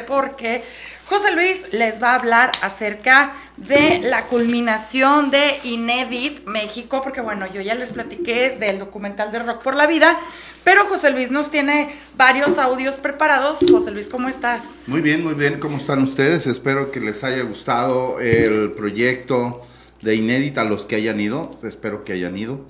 porque 0.00 0.62
José 1.06 1.34
Luis 1.34 1.72
les 1.72 2.02
va 2.02 2.12
a 2.12 2.14
hablar 2.14 2.52
acerca 2.62 3.34
de 3.56 3.98
la 3.98 4.24
culminación 4.24 5.30
de 5.30 5.58
Inédit 5.64 6.44
México, 6.46 7.02
porque 7.02 7.20
bueno, 7.20 7.46
yo 7.52 7.60
ya 7.60 7.74
les 7.74 7.90
platiqué 7.90 8.56
del 8.58 8.78
documental 8.78 9.30
de 9.30 9.40
Rock 9.40 9.62
por 9.62 9.74
la 9.74 9.86
Vida, 9.86 10.18
pero 10.64 10.86
José 10.86 11.10
Luis 11.10 11.30
nos 11.30 11.50
tiene 11.50 11.94
varios 12.16 12.56
audios 12.58 12.94
preparados. 12.94 13.58
José 13.70 13.90
Luis, 13.90 14.06
¿cómo 14.06 14.28
estás? 14.28 14.62
Muy 14.86 15.00
bien, 15.00 15.22
muy 15.22 15.34
bien, 15.34 15.60
¿cómo 15.60 15.76
están 15.76 16.02
ustedes? 16.02 16.46
Espero 16.46 16.90
que 16.90 17.00
les 17.00 17.22
haya 17.24 17.42
gustado 17.42 18.20
el 18.20 18.72
proyecto 18.72 19.62
de 20.00 20.14
Inédit 20.14 20.58
a 20.58 20.64
los 20.64 20.84
que 20.86 20.96
hayan 20.96 21.20
ido, 21.20 21.50
espero 21.62 22.04
que 22.04 22.14
hayan 22.14 22.36
ido. 22.36 22.60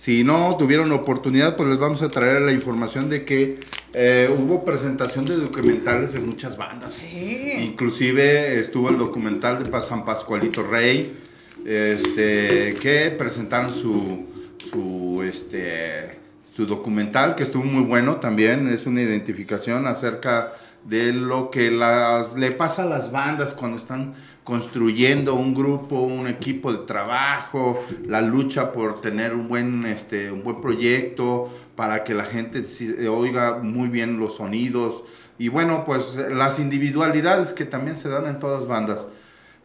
Si 0.00 0.24
no 0.24 0.56
tuvieron 0.58 0.90
oportunidad, 0.92 1.56
pues 1.56 1.68
les 1.68 1.78
vamos 1.78 2.00
a 2.00 2.08
traer 2.08 2.40
la 2.40 2.52
información 2.52 3.10
de 3.10 3.26
que 3.26 3.60
eh, 3.92 4.34
hubo 4.34 4.64
presentación 4.64 5.26
de 5.26 5.36
documentales 5.36 6.14
de 6.14 6.20
muchas 6.20 6.56
bandas. 6.56 6.94
Sí. 6.94 7.52
Inclusive 7.58 8.58
estuvo 8.58 8.88
el 8.88 8.96
documental 8.96 9.62
de 9.62 9.82
San 9.82 10.06
Pascualito 10.06 10.62
Rey, 10.62 11.18
este, 11.66 12.76
que 12.80 13.14
presentaron 13.18 13.74
su, 13.74 14.24
su, 14.70 15.22
este, 15.22 16.16
su 16.50 16.64
documental, 16.64 17.34
que 17.34 17.42
estuvo 17.42 17.64
muy 17.64 17.82
bueno 17.82 18.16
también. 18.16 18.68
Es 18.68 18.86
una 18.86 19.02
identificación 19.02 19.86
acerca 19.86 20.54
de 20.84 21.12
lo 21.12 21.50
que 21.50 21.70
las, 21.70 22.34
le 22.34 22.52
pasa 22.52 22.82
a 22.82 22.86
las 22.86 23.12
bandas 23.12 23.54
cuando 23.54 23.76
están 23.76 24.14
construyendo 24.44 25.34
un 25.34 25.54
grupo, 25.54 26.00
un 26.00 26.26
equipo 26.26 26.72
de 26.72 26.86
trabajo, 26.86 27.78
la 28.06 28.20
lucha 28.20 28.72
por 28.72 29.00
tener 29.00 29.34
un 29.34 29.48
buen, 29.48 29.86
este, 29.86 30.32
un 30.32 30.42
buen 30.42 30.60
proyecto 30.60 31.48
para 31.76 32.02
que 32.02 32.14
la 32.14 32.24
gente 32.24 32.62
oiga 33.08 33.58
muy 33.62 33.88
bien 33.88 34.18
los 34.18 34.36
sonidos 34.36 35.04
y 35.38 35.48
bueno, 35.48 35.84
pues 35.86 36.16
las 36.16 36.58
individualidades 36.58 37.52
que 37.52 37.64
también 37.64 37.96
se 37.96 38.08
dan 38.08 38.26
en 38.26 38.40
todas 38.40 38.66
bandas. 38.66 39.06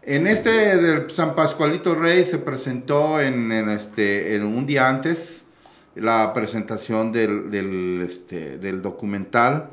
En 0.04 0.28
este 0.28 0.78
del 0.78 1.10
San 1.10 1.34
Pascualito 1.36 1.96
Rey 1.96 2.24
se 2.24 2.38
presentó 2.38 3.20
en, 3.20 3.52
este, 3.52 4.40
un 4.42 4.68
día 4.68 4.88
antes 4.88 5.48
la 5.96 6.32
presentación 6.34 7.12
del, 7.12 7.50
del, 7.50 8.06
este, 8.08 8.58
del 8.60 8.82
documental 8.82 9.72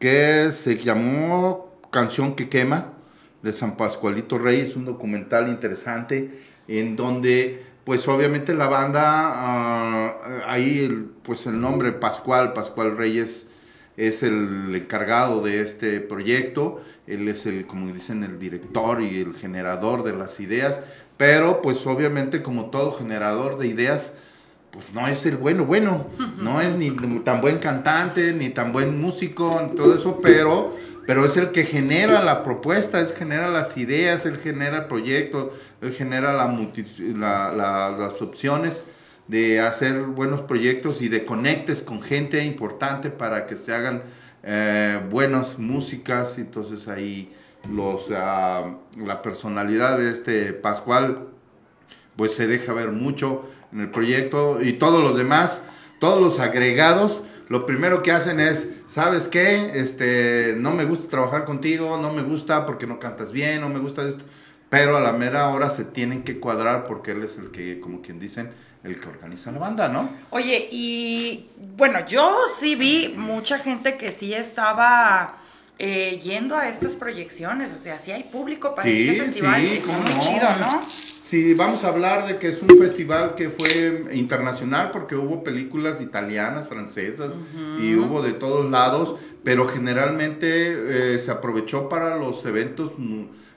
que 0.00 0.50
se 0.50 0.78
llamó 0.78 1.78
Canción 1.90 2.34
que 2.34 2.48
quema 2.48 2.94
de 3.42 3.52
San 3.52 3.76
Pascualito 3.76 4.38
Rey, 4.38 4.60
es 4.60 4.74
un 4.74 4.86
documental 4.86 5.48
interesante 5.48 6.40
en 6.66 6.96
donde 6.96 7.62
pues 7.84 8.06
obviamente 8.08 8.54
la 8.54 8.68
banda, 8.68 9.02
ah, 9.04 10.42
ahí 10.46 10.80
el, 10.80 11.04
pues 11.22 11.46
el 11.46 11.60
nombre 11.60 11.92
Pascual, 11.92 12.52
Pascual 12.52 12.96
Reyes 12.96 13.48
es 13.96 14.22
el 14.22 14.74
encargado 14.74 15.42
de 15.42 15.60
este 15.60 16.00
proyecto, 16.00 16.80
él 17.06 17.28
es 17.28 17.46
el, 17.46 17.66
como 17.66 17.92
dicen, 17.92 18.24
el 18.24 18.38
director 18.38 19.02
y 19.02 19.20
el 19.20 19.34
generador 19.34 20.02
de 20.02 20.12
las 20.12 20.40
ideas, 20.40 20.80
pero 21.16 21.60
pues 21.60 21.86
obviamente 21.86 22.42
como 22.42 22.70
todo 22.70 22.92
generador 22.92 23.58
de 23.58 23.66
ideas, 23.66 24.14
pues 24.70 24.92
no 24.92 25.08
es 25.08 25.26
el 25.26 25.36
bueno, 25.36 25.64
bueno, 25.64 26.06
no 26.38 26.60
es 26.60 26.74
ni 26.74 26.90
tan 27.20 27.40
buen 27.40 27.58
cantante, 27.58 28.32
ni 28.32 28.50
tan 28.50 28.72
buen 28.72 29.00
músico, 29.00 29.72
todo 29.76 29.94
eso, 29.94 30.18
pero 30.22 30.76
pero 31.10 31.24
es 31.24 31.36
el 31.36 31.50
que 31.50 31.64
genera 31.64 32.22
la 32.22 32.44
propuesta, 32.44 33.00
es 33.00 33.12
genera 33.12 33.50
las 33.50 33.76
ideas, 33.76 34.26
él 34.26 34.36
genera 34.36 34.76
el 34.76 34.84
proyecto, 34.84 35.52
él 35.80 35.92
genera 35.92 36.32
la, 36.32 37.96
las 37.98 38.22
opciones 38.22 38.84
de 39.26 39.60
hacer 39.60 40.02
buenos 40.02 40.42
proyectos 40.42 41.02
y 41.02 41.08
de 41.08 41.24
conectes 41.24 41.82
con 41.82 42.00
gente 42.00 42.44
importante 42.44 43.10
para 43.10 43.46
que 43.46 43.56
se 43.56 43.74
hagan 43.74 44.04
eh, 44.44 45.00
buenas 45.10 45.58
músicas. 45.58 46.38
Entonces 46.38 46.86
ahí 46.86 47.32
los, 47.72 48.06
ah, 48.14 48.76
la 48.96 49.20
personalidad 49.20 49.98
de 49.98 50.10
este 50.10 50.52
Pascual 50.52 51.26
pues 52.14 52.34
se 52.34 52.46
deja 52.46 52.72
ver 52.72 52.92
mucho 52.92 53.48
en 53.72 53.80
el 53.80 53.90
proyecto 53.90 54.60
y 54.62 54.74
todos 54.74 55.02
los 55.02 55.16
demás, 55.16 55.62
todos 55.98 56.20
los 56.20 56.38
agregados 56.38 57.22
lo 57.50 57.66
primero 57.66 58.00
que 58.00 58.12
hacen 58.12 58.38
es, 58.38 58.68
¿sabes 58.86 59.26
qué? 59.26 59.72
Este, 59.74 60.54
no 60.56 60.70
me 60.70 60.84
gusta 60.84 61.08
trabajar 61.08 61.44
contigo, 61.44 61.98
no 61.98 62.12
me 62.12 62.22
gusta 62.22 62.64
porque 62.64 62.86
no 62.86 63.00
cantas 63.00 63.32
bien, 63.32 63.60
no 63.60 63.68
me 63.68 63.80
gusta 63.80 64.06
esto. 64.06 64.24
Pero 64.68 64.96
a 64.96 65.00
la 65.00 65.12
mera 65.12 65.48
hora 65.48 65.68
se 65.68 65.84
tienen 65.84 66.22
que 66.22 66.38
cuadrar 66.38 66.86
porque 66.86 67.10
él 67.10 67.24
es 67.24 67.38
el 67.38 67.50
que, 67.50 67.80
como 67.80 68.02
quien 68.02 68.20
dicen, 68.20 68.52
el 68.84 69.00
que 69.00 69.08
organiza 69.08 69.50
la 69.50 69.58
banda, 69.58 69.88
¿no? 69.88 70.08
Oye, 70.30 70.68
y 70.70 71.48
bueno, 71.76 72.06
yo 72.06 72.32
sí 72.56 72.76
vi 72.76 73.12
mucha 73.16 73.58
gente 73.58 73.96
que 73.96 74.12
sí 74.12 74.32
estaba 74.32 75.34
eh, 75.76 76.20
yendo 76.22 76.54
a 76.56 76.68
estas 76.68 76.94
proyecciones, 76.94 77.72
o 77.74 77.80
sea, 77.80 77.98
sí 77.98 78.12
hay 78.12 78.22
público 78.22 78.76
para 78.76 78.88
este 78.88 79.24
festival, 79.24 79.60
sí, 79.60 79.82
muy 79.90 80.20
chido, 80.20 80.48
¿no? 80.60 80.82
Sí, 81.30 81.54
vamos 81.54 81.84
a 81.84 81.90
hablar 81.90 82.26
de 82.26 82.38
que 82.38 82.48
es 82.48 82.60
un 82.60 82.70
festival 82.70 83.36
que 83.36 83.50
fue 83.50 84.04
internacional 84.14 84.90
porque 84.90 85.14
hubo 85.14 85.44
películas 85.44 86.00
italianas, 86.00 86.66
francesas 86.66 87.36
y 87.80 87.94
hubo 87.94 88.20
de 88.20 88.32
todos 88.32 88.68
lados, 88.68 89.14
pero 89.44 89.68
generalmente 89.68 91.14
eh, 91.14 91.20
se 91.20 91.30
aprovechó 91.30 91.88
para 91.88 92.16
los 92.16 92.44
eventos 92.46 92.94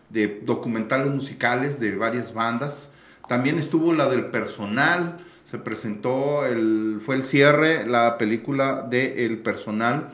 de 0.09 0.41
documentales 0.45 1.11
musicales 1.11 1.79
de 1.79 1.95
varias 1.95 2.35
bandas. 2.35 2.91
También 3.27 3.57
estuvo 3.57 3.91
la 3.91 4.07
del 4.07 4.25
personal, 4.25 5.17
se 5.43 5.57
presentó, 5.57 6.45
el, 6.45 6.99
fue 7.03 7.15
el 7.15 7.25
cierre, 7.25 7.87
la 7.87 8.19
película 8.19 8.83
de 8.87 9.25
El 9.25 9.39
personal. 9.39 10.11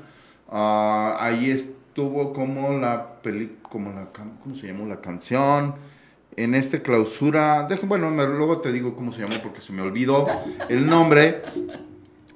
Ah, 0.49 1.17
ahí 1.19 1.51
estuvo 1.51 2.31
como 2.31 2.79
la, 2.79 3.21
peli, 3.21 3.57
como 3.63 3.91
la, 3.91 4.05
¿cómo 4.13 4.55
se 4.55 4.67
llamó 4.67 4.85
la 4.85 5.01
canción? 5.01 5.88
En 6.43 6.55
esta 6.55 6.79
clausura, 6.79 7.67
bueno, 7.83 8.09
luego 8.11 8.59
te 8.59 8.71
digo 8.71 8.95
cómo 8.95 9.11
se 9.11 9.21
llamó 9.21 9.35
porque 9.43 9.59
se 9.59 9.73
me 9.73 9.81
olvidó 9.81 10.27
el 10.69 10.87
nombre. 10.87 11.41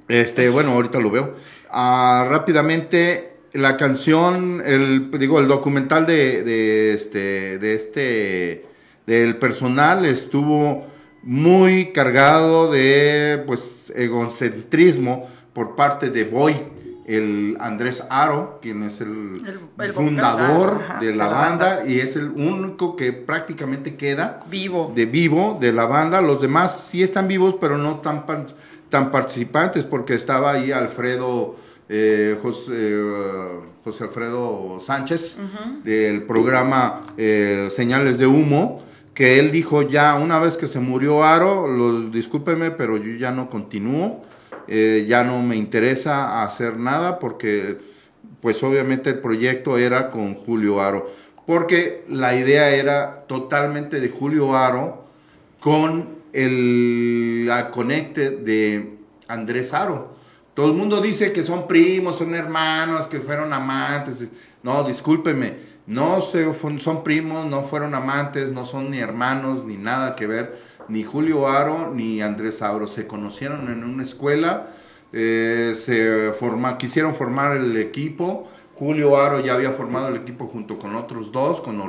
Este, 0.10 0.50
bueno, 0.50 0.72
ahorita 0.72 1.00
lo 1.00 1.10
veo. 1.10 1.36
Ah, 1.70 2.28
rápidamente, 2.30 3.38
la 3.54 3.78
canción, 3.78 4.62
el, 4.66 5.10
digo, 5.12 5.40
el 5.40 5.48
documental 5.48 6.06
de, 6.06 6.44
de, 6.44 6.94
este, 6.94 7.60
de 7.60 7.76
este, 7.76 8.66
del 9.06 9.38
personal 9.38 10.06
estuvo 10.06 10.86
muy 11.22 11.94
cargado 11.94 12.70
de, 12.72 13.42
pues, 13.48 13.94
egocentrismo 13.96 15.30
por 15.54 15.76
parte 15.76 16.10
de 16.10 16.26
Boy 16.26 16.56
el 17.06 17.58
Andrés 17.60 18.06
Aro, 18.10 18.60
quien 18.62 18.84
es 18.84 19.02
el, 19.02 19.42
fundador 19.94 20.80
de 21.02 21.14
la, 21.14 21.28
banda, 21.28 21.84
y 21.86 22.00
es 22.00 22.16
el 22.16 22.30
único 22.30 22.96
que 22.96 23.12
prácticamente 23.12 23.96
queda 23.96 24.44
vivo. 24.50 24.92
de 24.96 25.06
vivo 25.06 25.58
de 25.60 25.74
la 25.74 25.86
banda. 25.86 26.22
Los 26.22 26.42
demás 26.42 26.88
sí 26.90 27.04
están 27.04 27.28
vivos, 27.28 27.56
pero 27.60 27.78
no 27.78 28.00
tan, 28.00 28.26
tan 28.90 29.12
participantes, 29.12 29.84
porque 29.84 30.14
estaba 30.14 30.52
ahí 30.52 30.72
Alfredo, 30.72 31.56
eh, 31.90 32.38
eh, 32.72 33.60
José, 33.84 34.04
Alfredo 34.04 34.80
Sánchez, 34.80 35.40
del 35.84 36.24
programa 36.24 37.02
eh, 37.18 37.68
Señales 37.70 38.18
de 38.18 38.28
Humo, 38.28 38.82
que 39.14 39.40
él 39.40 39.52
dijo 39.52 39.82
ya, 39.82 40.16
una 40.16 40.40
vez 40.40 40.58
que 40.58 40.68
se 40.68 40.80
murió 40.80 41.24
Aro, 41.24 41.68
lo, 41.68 42.10
discúlpeme, 42.10 42.72
pero 42.72 42.98
yo 42.98 43.16
ya 43.18 43.32
no 43.32 43.50
continúo 43.50 44.24
eh, 44.68 45.06
ya 45.08 45.24
no 45.24 45.42
me 45.42 45.56
interesa 45.56 46.44
hacer 46.44 46.78
nada 46.78 47.20
porque 47.20 47.78
pues 48.42 48.62
obviamente 48.64 49.10
el 49.12 49.20
proyecto 49.20 49.78
era 49.78 50.10
con 50.10 50.36
Julio 50.36 50.82
Aro, 50.82 51.10
porque 51.46 52.04
la 52.10 52.36
idea 52.36 52.70
era 52.72 53.26
totalmente 53.28 54.00
de 54.00 54.10
Julio 54.10 54.56
Aro 54.56 55.06
con 55.60 56.24
el 56.34 57.46
la 57.46 57.72
conecte 57.72 58.32
de 58.32 58.98
Andrés 59.28 59.74
Aro. 59.74 60.16
Todo 60.54 60.68
el 60.68 60.74
mundo 60.74 61.02
dice 61.02 61.32
que 61.32 61.44
son 61.44 61.68
primos, 61.68 62.18
son 62.18 62.36
hermanos, 62.36 63.08
que 63.08 63.20
fueron 63.20 63.54
amantes. 63.54 64.28
No, 64.62 64.84
discúlpeme, 64.84 65.56
no 65.88 66.22
son 66.22 67.04
primos, 67.04 67.46
no 67.46 67.64
fueron 67.64 67.96
amantes, 67.96 68.52
no 68.52 68.66
son 68.66 68.92
ni 68.92 69.00
hermanos, 69.00 69.64
ni 69.66 69.78
nada 69.78 70.16
que 70.16 70.28
ver 70.28 70.73
ni 70.90 71.04
Julio 71.04 71.48
Aro 71.48 71.92
ni 71.94 72.22
Andrés 72.22 72.62
Auro. 72.62 72.88
Se 72.88 73.08
conocieron 73.08 73.70
en 73.72 73.84
una 73.84 74.04
escuela, 74.04 74.68
eh, 75.12 75.74
se 75.76 76.32
forma, 76.34 76.78
quisieron 76.78 77.16
formar 77.16 77.56
el 77.56 77.76
equipo. 77.78 78.50
Julio 78.76 79.18
Aro 79.18 79.40
ya 79.40 79.54
había 79.54 79.72
formado 79.72 80.08
el 80.08 80.16
equipo 80.16 80.48
junto 80.48 80.80
con 80.80 80.96
otros 80.96 81.32
dos, 81.32 81.62
con 81.62 81.82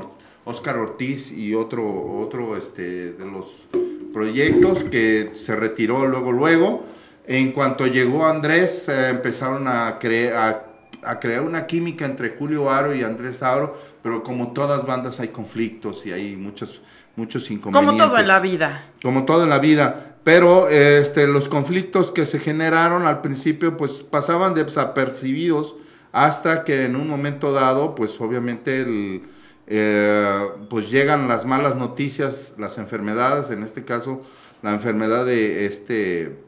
Oscar 0.44 0.76
Ortiz 0.76 1.32
y 1.32 1.54
otro, 1.54 1.84
otro 2.20 2.56
este, 2.56 3.12
de 3.12 3.24
los 3.24 3.66
proyectos 4.12 4.84
que 4.84 5.32
se 5.34 5.56
retiró 5.56 6.06
luego, 6.06 6.32
luego. 6.32 6.84
En 7.26 7.52
cuanto 7.52 7.86
llegó 7.86 8.26
Andrés, 8.26 8.88
eh, 8.88 9.08
empezaron 9.08 9.66
a, 9.66 9.88
a, 9.88 10.64
a, 11.02 11.20
crear 11.20 11.42
una 11.42 11.66
química 11.66 12.04
entre 12.04 12.30
Julio 12.30 12.70
Aro 12.70 12.94
y 12.94 13.02
Andrés 13.02 13.42
Aro, 13.42 13.74
pero 14.02 14.22
como 14.22 14.52
todas 14.52 14.86
bandas 14.86 15.20
hay 15.20 15.28
conflictos 15.28 16.04
y 16.04 16.12
hay 16.12 16.36
muchos 16.36 16.82
muchos 17.16 17.50
inconvenientes. 17.50 18.02
Como 18.02 18.10
todo 18.10 18.18
en 18.20 18.28
la 18.28 18.40
vida. 18.40 18.82
Como 19.02 19.24
todo 19.24 19.44
en 19.44 19.50
la 19.50 19.58
vida. 19.58 20.16
Pero 20.24 20.68
este, 20.68 21.26
los 21.26 21.48
conflictos 21.48 22.10
que 22.10 22.24
se 22.24 22.38
generaron 22.38 23.06
al 23.06 23.20
principio 23.20 23.76
pues 23.76 24.02
pasaban 24.02 24.54
desapercibidos 24.54 25.76
hasta 26.12 26.64
que 26.64 26.84
en 26.84 26.96
un 26.96 27.08
momento 27.08 27.52
dado, 27.52 27.94
pues 27.94 28.18
obviamente 28.20 29.22
eh, 29.66 30.48
pues 30.70 30.90
llegan 30.90 31.28
las 31.28 31.44
malas 31.44 31.76
noticias, 31.76 32.54
las 32.56 32.78
enfermedades, 32.78 33.50
en 33.50 33.62
este 33.62 33.84
caso 33.84 34.22
la 34.62 34.72
enfermedad 34.72 35.26
de 35.26 35.66
este 35.66 36.38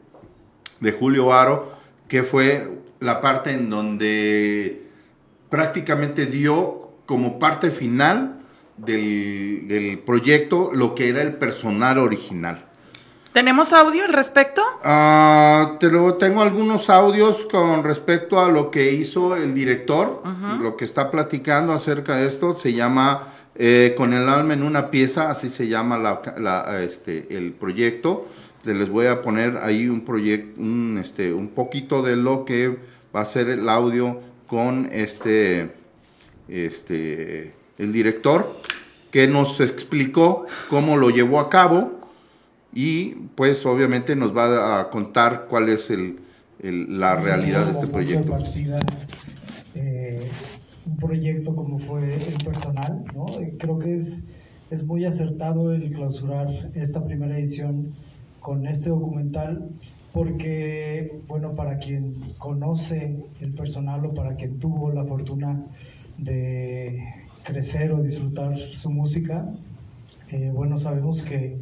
de 0.79 0.91
Julio 0.91 1.33
Aro, 1.33 1.71
que 2.07 2.23
fue 2.23 2.67
la 2.99 3.21
parte 3.21 3.51
en 3.51 3.69
donde 3.69 4.87
prácticamente 5.49 6.25
dio 6.25 6.91
como 7.05 7.37
parte 7.37 7.69
final 7.69 8.36
del, 8.77 10.01
proyecto 10.05 10.71
lo 10.73 10.95
que 10.95 11.09
era 11.09 11.21
el 11.21 11.33
personal 11.33 11.97
original. 11.97 12.63
¿Tenemos 13.33 13.73
audio 13.73 14.03
al 14.03 14.13
respecto? 14.13 14.63
Ah, 14.83 15.75
te 15.79 15.91
lo, 15.91 16.15
tengo 16.15 16.41
algunos 16.41 16.89
audios 16.89 17.45
con 17.45 17.83
respecto 17.83 18.39
a 18.39 18.49
lo 18.49 18.71
que 18.71 18.93
hizo 18.93 19.35
el 19.35 19.53
director, 19.53 20.23
lo 20.59 20.75
que 20.75 20.85
está 20.85 21.11
platicando 21.11 21.73
acerca 21.73 22.15
de 22.15 22.27
esto. 22.27 22.57
Se 22.57 22.73
llama 22.73 23.33
eh, 23.55 23.93
Con 23.95 24.13
el 24.13 24.27
alma 24.27 24.53
en 24.53 24.63
una 24.63 24.89
pieza, 24.89 25.29
así 25.29 25.49
se 25.49 25.67
llama 25.67 25.97
la, 25.97 26.81
este, 26.81 27.27
el 27.29 27.53
proyecto. 27.53 28.27
Les 28.63 28.89
voy 28.89 29.05
a 29.05 29.21
poner 29.21 29.57
ahí 29.57 29.87
un 29.87 30.01
proyecto, 30.01 30.59
un, 30.59 30.97
este, 30.99 31.31
un 31.31 31.49
poquito 31.49 32.01
de 32.01 32.15
lo 32.15 32.43
que 32.43 32.75
va 33.15 33.21
a 33.21 33.25
ser 33.25 33.49
el 33.49 33.69
audio 33.69 34.19
con 34.47 34.89
este, 34.91 35.71
este, 36.47 37.53
el 37.77 37.93
director, 37.93 38.59
que 39.11 39.27
nos 39.27 39.59
explicó 39.61 40.45
cómo 40.69 40.97
lo 40.97 41.09
llevó 41.09 41.39
a 41.39 41.49
cabo 41.49 41.97
y 42.73 43.15
pues 43.35 43.65
obviamente 43.65 44.15
nos 44.15 44.35
va 44.35 44.79
a 44.79 44.89
contar 44.89 45.47
cuál 45.49 45.69
es 45.69 45.89
el, 45.89 46.19
la 46.61 47.15
realidad 47.15 47.65
de 47.65 47.71
este 47.71 47.87
proyecto. 47.87 48.37
Eh, 49.75 50.29
un 50.85 50.97
proyecto 50.97 51.55
como 51.55 51.79
fue 51.79 52.15
el 52.15 52.37
personal, 52.43 53.03
¿no? 53.13 53.25
creo 53.57 53.79
que 53.79 53.95
es, 53.95 54.23
es 54.69 54.85
muy 54.85 55.05
acertado 55.05 55.73
el 55.73 55.91
clausurar 55.91 56.47
esta 56.75 57.03
primera 57.03 57.37
edición 57.37 57.93
con 58.39 58.67
este 58.67 58.89
documental 58.89 59.69
porque, 60.13 61.19
bueno, 61.27 61.55
para 61.55 61.77
quien 61.77 62.33
conoce 62.37 63.17
el 63.39 63.53
personal 63.53 64.05
o 64.05 64.13
para 64.13 64.35
quien 64.35 64.57
tuvo 64.57 64.91
la 64.91 65.03
fortuna 65.05 65.61
de 66.17 67.26
crecer 67.47 67.93
o 67.93 68.03
disfrutar 68.03 68.57
su 68.57 68.89
música, 68.91 69.47
eh, 70.29 70.51
bueno, 70.53 70.75
sabemos 70.77 71.23
que 71.23 71.57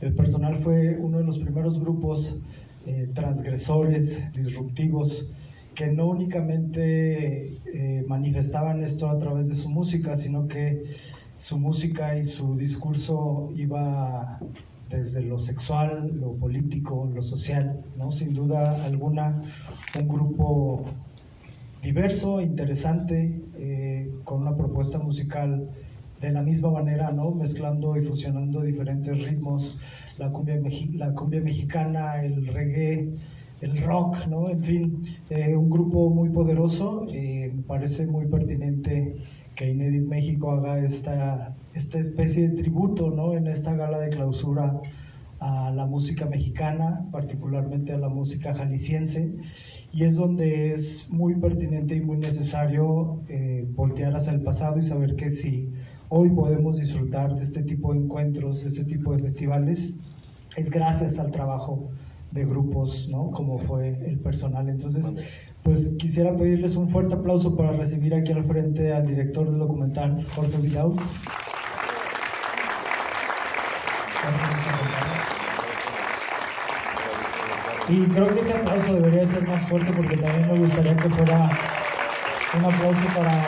el 0.00 0.14
personal 0.14 0.56
fue 0.56 0.96
uno 0.98 1.18
de 1.18 1.24
los 1.24 1.38
primeros 1.38 1.78
grupos 1.78 2.38
eh, 2.86 3.10
transgresores, 3.12 4.22
disruptivos, 4.32 5.30
que 5.74 5.88
no 5.88 6.06
únicamente 6.06 7.58
eh, 7.66 8.02
manifestaban 8.08 8.82
esto 8.82 9.10
a 9.10 9.18
través 9.18 9.46
de 9.48 9.54
su 9.54 9.68
música, 9.68 10.16
sino 10.16 10.48
que 10.48 10.84
su 11.36 11.58
música 11.58 12.16
y 12.16 12.24
su 12.24 12.56
discurso 12.56 13.50
iba 13.54 14.38
desde 14.88 15.20
lo 15.20 15.38
sexual, 15.38 16.18
lo 16.18 16.32
político, 16.32 17.10
lo 17.14 17.20
social, 17.20 17.84
¿no? 17.98 18.10
Sin 18.10 18.32
duda 18.32 18.82
alguna, 18.84 19.42
un 20.00 20.08
grupo 20.08 20.86
diverso, 21.82 22.40
interesante, 22.40 23.42
con 24.26 24.42
una 24.42 24.54
propuesta 24.54 24.98
musical 24.98 25.70
de 26.20 26.32
la 26.32 26.42
misma 26.42 26.70
manera, 26.70 27.10
¿no? 27.12 27.30
Mezclando 27.30 27.96
y 27.96 28.04
fusionando 28.04 28.60
diferentes 28.60 29.24
ritmos, 29.24 29.78
la 30.18 30.30
cumbia, 30.30 30.60
la 30.92 31.14
cumbia 31.14 31.40
mexicana, 31.40 32.22
el 32.22 32.46
reggae, 32.48 33.08
el 33.62 33.82
rock, 33.82 34.26
¿no? 34.26 34.50
En 34.50 34.62
fin, 34.62 35.02
eh, 35.30 35.56
un 35.56 35.70
grupo 35.70 36.10
muy 36.10 36.28
poderoso. 36.28 37.06
Eh, 37.08 37.50
me 37.56 37.62
parece 37.62 38.06
muy 38.06 38.26
pertinente 38.26 39.16
que 39.54 39.70
Inédit 39.70 40.06
México 40.06 40.50
haga 40.50 40.78
esta 40.80 41.54
esta 41.76 41.98
especie 41.98 42.48
de 42.48 42.56
tributo 42.56 43.10
¿no? 43.10 43.34
en 43.34 43.46
esta 43.46 43.74
gala 43.74 43.98
de 43.98 44.08
clausura 44.08 44.80
a 45.40 45.70
la 45.70 45.84
música 45.84 46.24
mexicana, 46.24 47.04
particularmente 47.12 47.92
a 47.92 47.98
la 47.98 48.08
música 48.08 48.54
jalisciense, 48.54 49.34
y 49.96 50.04
es 50.04 50.16
donde 50.16 50.72
es 50.72 51.08
muy 51.10 51.34
pertinente 51.36 51.96
y 51.96 52.02
muy 52.02 52.18
necesario 52.18 53.22
eh, 53.30 53.66
voltear 53.74 54.14
hacia 54.14 54.34
el 54.34 54.42
pasado 54.42 54.78
y 54.78 54.82
saber 54.82 55.16
que 55.16 55.30
si 55.30 55.70
hoy 56.10 56.28
podemos 56.28 56.76
disfrutar 56.76 57.34
de 57.34 57.42
este 57.42 57.62
tipo 57.62 57.94
de 57.94 58.00
encuentros, 58.00 58.60
de 58.60 58.68
este 58.68 58.84
tipo 58.84 59.14
de 59.16 59.22
festivales, 59.22 59.96
es 60.54 60.70
gracias 60.70 61.18
al 61.18 61.30
trabajo 61.30 61.88
de 62.30 62.44
grupos, 62.44 63.08
¿no? 63.08 63.30
Como 63.30 63.58
fue 63.58 63.88
el 64.06 64.18
personal. 64.18 64.68
Entonces, 64.68 65.14
pues 65.62 65.94
quisiera 65.98 66.36
pedirles 66.36 66.76
un 66.76 66.90
fuerte 66.90 67.14
aplauso 67.14 67.56
para 67.56 67.72
recibir 67.72 68.14
aquí 68.14 68.32
al 68.32 68.44
frente 68.44 68.92
al 68.92 69.06
director 69.06 69.48
del 69.48 69.60
documental, 69.60 70.26
Jorge 70.34 70.58
Vidaut. 70.58 71.00
Y 77.88 78.04
creo 78.06 78.34
que 78.34 78.40
ese 78.40 78.54
aplauso 78.54 78.94
debería 78.94 79.24
ser 79.24 79.46
más 79.46 79.64
fuerte 79.68 79.92
porque 79.94 80.16
también 80.16 80.48
me 80.48 80.58
gustaría 80.58 80.96
que 80.96 81.08
fuera 81.08 81.48
un 82.58 82.64
aplauso 82.64 83.06
para 83.14 83.46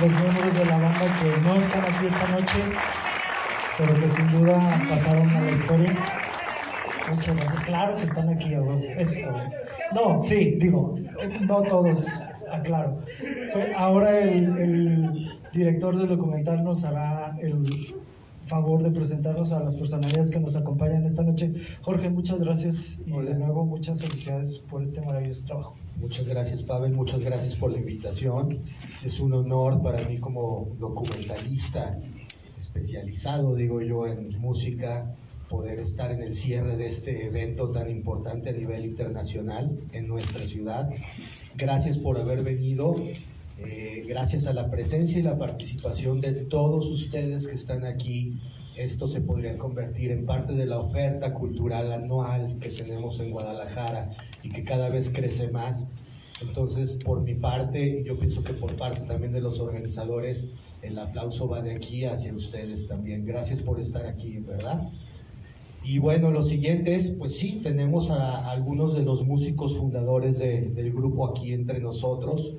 los 0.00 0.10
miembros 0.10 0.54
de 0.58 0.64
la 0.64 0.76
banda 0.76 1.06
que 1.20 1.40
no 1.42 1.54
están 1.54 1.84
aquí 1.84 2.06
esta 2.06 2.26
noche, 2.28 2.58
pero 3.78 4.00
que 4.00 4.08
sin 4.08 4.30
duda 4.32 4.58
pasaron 4.88 5.28
a 5.28 5.40
la 5.40 5.50
historia. 5.52 5.96
Muchas 7.10 7.36
gracias. 7.36 7.62
Claro 7.64 7.96
que 7.96 8.04
están 8.04 8.28
aquí, 8.28 8.54
Eso 8.54 9.12
es 9.12 9.22
todo. 9.22 9.36
No, 9.94 10.22
sí, 10.22 10.56
digo, 10.58 10.98
no 11.42 11.62
todos, 11.62 12.06
aclaro. 12.50 12.96
Ahora 13.76 14.18
el, 14.18 14.58
el 14.58 15.30
director 15.52 15.96
del 15.96 16.08
documental 16.08 16.64
nos 16.64 16.82
hará 16.84 17.36
el 17.40 17.62
favor 18.54 18.84
de 18.84 18.90
presentarnos 18.92 19.50
a 19.52 19.58
las 19.58 19.74
personalidades 19.74 20.30
que 20.30 20.38
nos 20.38 20.54
acompañan 20.54 21.04
esta 21.04 21.24
noche. 21.24 21.52
Jorge, 21.82 22.08
muchas 22.08 22.40
gracias 22.40 23.02
y 23.04 23.10
de 23.10 23.34
nuevo 23.34 23.64
muchas 23.64 24.00
felicidades 24.00 24.60
por 24.70 24.80
este 24.80 25.00
maravilloso 25.00 25.44
trabajo. 25.44 25.74
Muchas 25.96 26.28
gracias, 26.28 26.62
Pavel, 26.62 26.92
muchas 26.92 27.24
gracias 27.24 27.56
por 27.56 27.72
la 27.72 27.78
invitación. 27.78 28.60
Es 29.04 29.18
un 29.18 29.32
honor 29.32 29.82
para 29.82 30.06
mí 30.08 30.18
como 30.18 30.68
documentalista 30.78 31.98
especializado, 32.56 33.56
digo 33.56 33.80
yo, 33.82 34.06
en 34.06 34.38
música, 34.38 35.16
poder 35.48 35.80
estar 35.80 36.12
en 36.12 36.22
el 36.22 36.36
cierre 36.36 36.76
de 36.76 36.86
este 36.86 37.26
evento 37.26 37.70
tan 37.70 37.90
importante 37.90 38.50
a 38.50 38.52
nivel 38.52 38.84
internacional 38.84 39.76
en 39.92 40.06
nuestra 40.06 40.44
ciudad. 40.44 40.90
Gracias 41.56 41.98
por 41.98 42.18
haber 42.18 42.44
venido. 42.44 42.94
Eh, 43.58 44.04
gracias 44.08 44.46
a 44.46 44.52
la 44.52 44.70
presencia 44.70 45.18
y 45.18 45.22
la 45.22 45.38
participación 45.38 46.20
de 46.20 46.32
todos 46.32 46.86
ustedes 46.86 47.46
que 47.46 47.54
están 47.54 47.84
aquí, 47.84 48.40
esto 48.76 49.06
se 49.06 49.20
podría 49.20 49.56
convertir 49.56 50.10
en 50.10 50.26
parte 50.26 50.54
de 50.54 50.66
la 50.66 50.80
oferta 50.80 51.32
cultural 51.32 51.92
anual 51.92 52.58
que 52.58 52.70
tenemos 52.70 53.20
en 53.20 53.30
Guadalajara 53.30 54.10
y 54.42 54.48
que 54.48 54.64
cada 54.64 54.88
vez 54.88 55.10
crece 55.10 55.50
más. 55.50 55.86
Entonces, 56.42 56.98
por 57.04 57.22
mi 57.22 57.34
parte, 57.34 58.02
yo 58.04 58.18
pienso 58.18 58.42
que 58.42 58.54
por 58.54 58.74
parte 58.76 59.02
también 59.02 59.32
de 59.32 59.40
los 59.40 59.60
organizadores, 59.60 60.48
el 60.82 60.98
aplauso 60.98 61.48
va 61.48 61.62
de 61.62 61.76
aquí 61.76 62.04
hacia 62.06 62.34
ustedes 62.34 62.88
también. 62.88 63.24
Gracias 63.24 63.62
por 63.62 63.78
estar 63.78 64.04
aquí, 64.04 64.38
¿verdad? 64.38 64.90
Y 65.84 66.00
bueno, 66.00 66.32
lo 66.32 66.42
siguiente 66.42 66.94
es, 66.94 67.10
pues 67.10 67.36
sí, 67.38 67.60
tenemos 67.62 68.10
a, 68.10 68.50
algunos 68.50 68.94
de 68.96 69.02
los 69.02 69.24
músicos 69.24 69.76
fundadores 69.76 70.38
del 70.40 70.92
grupo 70.92 71.28
aquí 71.28 71.52
entre 71.52 71.78
nosotros. 71.78 72.54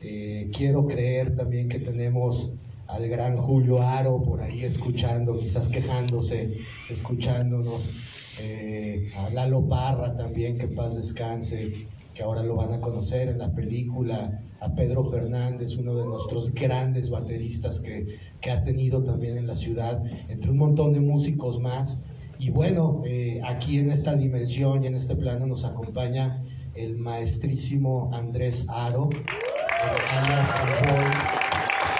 Eh, 0.00 0.50
quiero 0.52 0.86
creer 0.86 1.34
también 1.34 1.68
que 1.68 1.80
tenemos 1.80 2.50
al 2.86 3.08
gran 3.08 3.36
Julio 3.36 3.82
Aro 3.82 4.22
por 4.22 4.40
ahí 4.40 4.64
escuchando, 4.64 5.38
quizás 5.38 5.68
quejándose, 5.68 6.58
escuchándonos, 6.88 7.90
eh, 8.40 9.10
a 9.16 9.30
Lalo 9.30 9.68
Parra 9.68 10.16
también, 10.16 10.56
que 10.56 10.68
paz 10.68 10.96
descanse, 10.96 11.86
que 12.14 12.22
ahora 12.22 12.42
lo 12.42 12.56
van 12.56 12.72
a 12.72 12.80
conocer 12.80 13.28
en 13.28 13.38
la 13.38 13.52
película, 13.52 14.40
a 14.60 14.74
Pedro 14.74 15.10
Fernández, 15.10 15.76
uno 15.76 15.94
de 15.96 16.06
nuestros 16.06 16.52
grandes 16.52 17.10
bateristas 17.10 17.78
que, 17.78 18.18
que 18.40 18.50
ha 18.50 18.64
tenido 18.64 19.04
también 19.04 19.38
en 19.38 19.46
la 19.46 19.54
ciudad, 19.54 20.02
entre 20.28 20.50
un 20.50 20.58
montón 20.58 20.92
de 20.92 21.00
músicos 21.00 21.60
más. 21.60 22.00
Y 22.38 22.50
bueno, 22.50 23.02
eh, 23.06 23.40
aquí 23.44 23.78
en 23.78 23.90
esta 23.90 24.16
dimensión 24.16 24.82
y 24.82 24.86
en 24.86 24.94
este 24.94 25.14
plano 25.16 25.46
nos 25.46 25.64
acompaña 25.64 26.42
el 26.74 26.96
maestrísimo 26.96 28.10
Andrés 28.12 28.66
Aro 28.68 29.10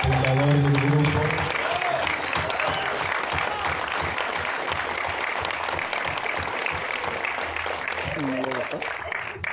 fundador 0.03 0.53
del 0.63 0.73
grupo. 0.73 1.21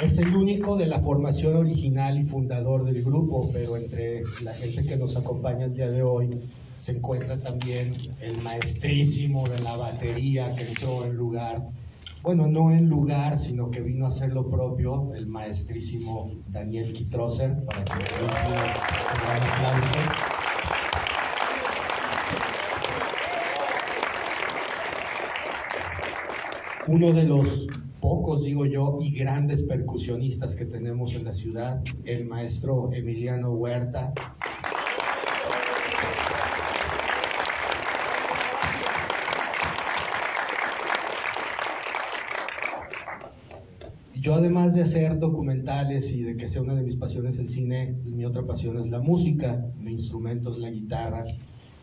Es 0.02 0.18
el 0.18 0.36
único 0.36 0.76
de 0.76 0.88
la 0.88 1.00
formación 1.00 1.56
original 1.56 2.20
y 2.20 2.24
fundador 2.24 2.84
del 2.84 3.04
grupo, 3.04 3.50
pero 3.54 3.78
entre 3.78 4.24
la 4.42 4.54
gente 4.54 4.84
que 4.84 4.98
nos 4.98 5.16
acompaña 5.16 5.66
el 5.66 5.76
día 5.76 5.90
de 5.90 6.04
hoy 6.04 6.40
se 6.76 6.94
encuentra 6.94 7.38
también 7.38 7.94
el 8.22 8.42
maestrísimo 8.42 9.48
de 9.48 9.60
la 9.60 9.78
batería 9.78 10.56
que 10.56 10.68
entró 10.68 11.06
en 11.06 11.16
lugar 11.16 11.64
bueno, 12.26 12.48
no 12.48 12.72
en 12.72 12.90
lugar, 12.90 13.38
sino 13.38 13.70
que 13.70 13.82
vino 13.82 14.08
a 14.08 14.10
hacer 14.10 14.34
lo 14.34 14.50
propio 14.50 15.14
el 15.14 15.28
maestrísimo 15.28 16.32
Daniel 16.48 16.92
Kitroser, 16.92 17.64
para 17.66 17.86
que 17.86 17.94
den 17.94 18.24
un 18.24 18.30
gran 19.22 19.44
aplauso. 19.44 20.00
Uno 26.88 27.14
de 27.14 27.24
los 27.26 27.68
pocos, 28.02 28.44
digo 28.44 28.66
yo, 28.66 28.98
y 29.00 29.16
grandes 29.16 29.62
percusionistas 29.62 30.56
que 30.56 30.66
tenemos 30.66 31.14
en 31.14 31.26
la 31.26 31.34
ciudad, 31.34 31.84
el 32.06 32.26
maestro 32.26 32.90
Emiliano 32.92 33.52
Huerta, 33.52 34.14
Yo 44.26 44.34
además 44.34 44.74
de 44.74 44.82
hacer 44.82 45.20
documentales 45.20 46.12
y 46.12 46.24
de 46.24 46.36
que 46.36 46.50
sea 46.50 46.64
una 46.64 46.74
de 46.74 46.82
mis 46.82 46.96
pasiones 46.96 47.38
el 47.38 47.48
cine, 47.48 47.96
mi 48.06 48.26
otra 48.26 48.42
pasión 48.42 48.80
es 48.80 48.90
la 48.90 49.00
música, 49.00 49.64
mi 49.78 49.92
instrumento 49.92 50.50
es 50.50 50.58
la 50.58 50.72
guitarra. 50.72 51.26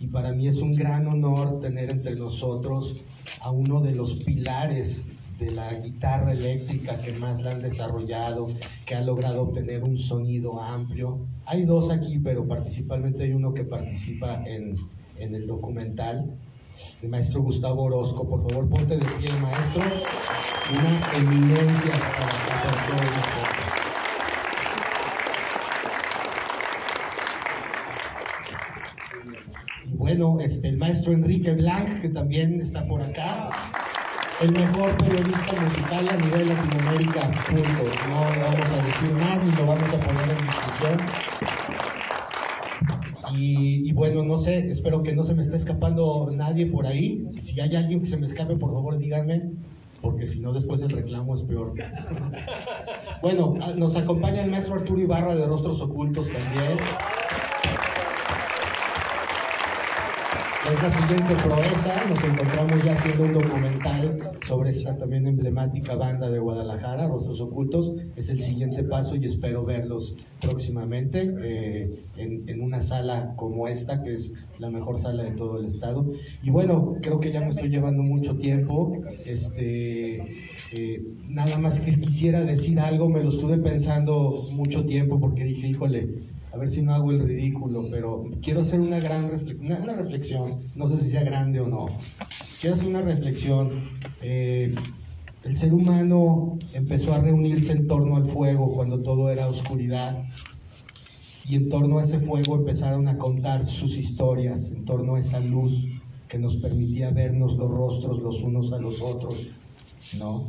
Y 0.01 0.09
para 0.09 0.33
mí 0.33 0.49
es 0.49 0.57
un 0.57 0.75
gran 0.75 1.07
honor 1.07 1.61
tener 1.61 1.89
entre 1.89 2.17
nosotros 2.17 2.97
a 3.43 3.53
uno 3.53 3.81
de 3.81 3.95
los 3.95 4.17
pilares 4.17 5.05
de 5.39 5.53
la 5.53 5.73
guitarra 5.75 6.33
eléctrica 6.33 7.01
que 7.01 7.13
más 7.13 7.43
la 7.43 7.53
han 7.53 7.63
desarrollado, 7.63 8.49
que 8.87 8.97
ha 8.97 9.03
logrado 9.03 9.43
obtener 9.43 9.85
un 9.85 10.01
sonido 10.01 10.61
amplio. 10.61 11.21
Hay 11.47 11.65
dos 11.65 11.93
aquí, 11.93 12.19
pero 12.19 12.49
principalmente 12.49 13.23
hay 13.23 13.35
uno 13.35 13.55
que 13.55 13.63
participa 13.63 14.43
en, 14.47 14.75
en 15.17 15.37
el 15.37 15.47
documental, 15.47 16.35
el 17.03 17.09
maestro 17.09 17.43
Gustavo 17.43 17.85
Orozco. 17.85 18.29
Por 18.29 18.49
favor, 18.49 18.69
ponte 18.69 18.97
de 18.97 19.05
pie, 19.05 19.33
maestro. 19.41 19.83
Una 20.71 21.13
eminencia 21.17 21.93
para 21.93 22.29
compartir 22.47 23.13
Y 29.85 29.97
bueno, 29.97 30.39
este, 30.41 30.69
el 30.69 30.79
maestro 30.79 31.13
Enrique 31.13 31.53
Blanc, 31.53 32.01
que 32.01 32.09
también 32.09 32.61
está 32.61 32.87
por 32.87 33.03
acá. 33.03 33.51
El 34.41 34.53
mejor 34.53 34.97
periodista 34.97 35.53
musical 35.61 36.09
a 36.09 36.17
nivel 36.17 36.49
Latinoamérica, 36.49 37.31
punto. 37.49 37.85
No 38.09 38.21
vamos 38.21 38.71
a 38.71 38.83
decir 38.85 39.13
más 39.15 39.45
ni 39.45 39.53
lo 39.53 39.67
vamos 39.67 39.89
a 39.89 39.99
poner 39.99 40.31
en 40.31 40.47
discusión. 40.47 41.32
Y, 43.37 43.89
y, 43.89 43.93
bueno, 43.93 44.23
no 44.25 44.39
sé, 44.39 44.71
espero 44.71 45.03
que 45.03 45.15
no 45.15 45.25
se 45.25 45.35
me 45.35 45.43
esté 45.43 45.57
escapando 45.57 46.27
nadie 46.35 46.67
por 46.67 46.87
ahí. 46.87 47.25
Si 47.41 47.61
hay 47.61 47.75
alguien 47.77 48.01
que 48.01 48.07
se 48.07 48.17
me 48.17 48.27
escape, 48.27 48.57
por 48.57 48.73
favor 48.73 48.99
díganme, 48.99 49.53
porque 50.01 50.27
si 50.27 50.41
no 50.41 50.53
después 50.53 50.83
el 50.83 50.91
reclamo 50.91 51.35
es 51.35 51.43
peor. 51.43 51.75
Bueno, 53.23 53.55
nos 53.77 53.97
acompaña 53.97 54.43
el 54.43 54.51
maestro 54.51 54.75
Arturo 54.75 55.01
Ibarra 55.01 55.37
de 55.37 55.47
Rostros 55.47 55.81
Ocultos 55.81 56.29
también. 56.33 56.77
Es 60.71 60.81
la 60.81 60.91
siguiente 60.91 61.35
proeza, 61.43 62.05
nos 62.09 62.23
encontramos 62.23 62.85
ya 62.85 62.93
haciendo 62.93 63.25
un 63.25 63.33
documental 63.33 64.31
sobre 64.47 64.71
esta 64.71 64.97
también 64.97 65.27
emblemática 65.27 65.97
banda 65.97 66.31
de 66.31 66.39
Guadalajara, 66.39 67.09
Rostros 67.09 67.41
Ocultos. 67.41 67.93
Es 68.15 68.31
el 68.31 68.39
siguiente 68.39 68.85
paso 68.85 69.17
y 69.17 69.25
espero 69.25 69.65
verlos 69.65 70.17
próximamente 70.41 71.35
eh, 71.43 72.05
en, 72.17 72.63
una 72.63 72.81
sala 72.81 73.35
como 73.35 73.67
esta, 73.67 74.05
que 74.05 74.13
es 74.13 74.35
la 74.61 74.71
mejor 74.71 75.01
sala 75.01 75.25
de 75.25 75.33
todo 75.33 75.59
el 75.59 75.67
estado. 75.67 76.13
Y 76.45 76.51
bueno, 76.51 76.97
creo 77.03 77.19
que 77.19 77.33
ya 77.33 77.41
me 77.41 77.49
estoy 77.49 77.69
llevando 77.69 78.05
mucho 78.05 78.37
tiempo. 78.37 79.03
Este, 79.27 80.47
eh, 80.73 81.03
nada 81.29 81.59
más 81.59 81.81
que 81.81 82.01
quisiera 82.01 82.41
decir 82.45 82.79
algo, 82.79 83.09
me 83.09 83.21
lo 83.21 83.31
estuve 83.31 83.59
pensando 83.59 84.47
mucho 84.53 84.85
tiempo 84.85 85.19
porque 85.19 85.43
dije, 85.43 85.67
híjole, 85.67 86.21
a 86.53 86.59
ver 86.59 86.71
si 86.71 86.83
no 86.83 86.93
hago 86.93 87.11
el 87.11 87.21
ridículo, 87.21 87.87
pero 87.91 88.25
quiero 88.43 88.61
hacer 88.61 88.79
una 88.81 89.01
gran 89.01 89.31
una, 89.61 89.95
reflexión, 89.95 90.61
no 90.75 90.87
sé 90.87 90.99
si 90.99 91.09
sea 91.09 91.25
grande 91.25 91.61
o 91.61 91.67
no. 91.67 91.87
Quiero 92.61 92.77
hacer 92.77 92.89
una 92.89 93.01
reflexión. 93.01 93.89
Eh, 94.21 94.75
el 95.45 95.57
ser 95.57 95.73
humano 95.73 96.59
empezó 96.75 97.15
a 97.15 97.21
reunirse 97.21 97.73
en 97.73 97.87
torno 97.87 98.17
al 98.17 98.27
fuego 98.27 98.75
cuando 98.75 99.01
todo 99.01 99.31
era 99.31 99.49
oscuridad 99.49 100.25
y 101.49 101.57
en 101.57 101.69
torno 101.71 101.99
a 101.99 102.05
ese 102.05 102.21
fuego 102.21 102.57
empezaron 102.57 103.09
a 103.09 103.19
contar 103.19 103.67
sus 103.67 103.97
historias, 103.97 104.71
en 104.71 104.85
torno 104.85 105.17
a 105.17 105.21
esa 105.21 105.41
luz 105.41 105.89
que 106.29 106.39
nos 106.39 106.59
permitía 106.59 107.11
vernos 107.11 107.57
los 107.57 107.71
rostros 107.71 108.21
los 108.21 108.43
unos 108.43 108.73
a 108.73 108.79
los 108.79 109.03
otros, 109.03 109.49
¿no? 110.19 110.49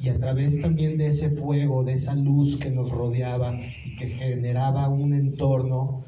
Y 0.00 0.08
a 0.08 0.18
través 0.18 0.60
también 0.60 0.96
de 0.96 1.08
ese 1.08 1.30
fuego, 1.30 1.82
de 1.84 1.94
esa 1.94 2.14
luz 2.14 2.56
que 2.56 2.70
nos 2.70 2.90
rodeaba 2.90 3.58
y 3.84 3.96
que 3.96 4.08
generaba 4.08 4.88
un 4.88 5.12
entorno, 5.12 6.04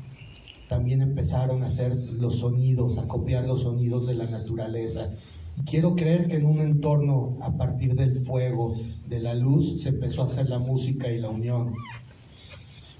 también 0.68 1.02
empezaron 1.02 1.64
a 1.64 1.66
hacer 1.66 1.97
los 2.12 2.38
sonidos, 2.38 2.99
a 2.99 3.09
copiar 3.09 3.47
los 3.47 3.62
sonidos 3.62 4.06
de 4.06 4.14
la 4.14 4.26
naturaleza. 4.26 5.11
Y 5.59 5.62
quiero 5.62 5.97
creer 5.97 6.28
que 6.28 6.37
en 6.37 6.47
un 6.47 6.61
entorno 6.61 7.37
a 7.42 7.56
partir 7.56 7.97
del 7.97 8.14
fuego, 8.25 8.76
de 9.09 9.18
la 9.18 9.35
luz, 9.35 9.82
se 9.82 9.88
empezó 9.88 10.23
a 10.23 10.26
hacer 10.26 10.49
la 10.49 10.61
música 10.61 11.11
y 11.11 11.18
la 11.18 11.28
unión. 11.28 11.75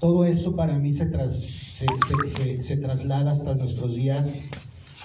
Todo 0.01 0.25
esto 0.25 0.55
para 0.55 0.77
mí 0.77 0.91
se, 0.91 1.05
tras, 1.05 1.39
se, 1.39 1.85
se, 2.27 2.61
se, 2.61 2.77
traslada 2.77 3.31
hasta 3.31 3.55
nuestros 3.55 3.95
días 3.95 4.37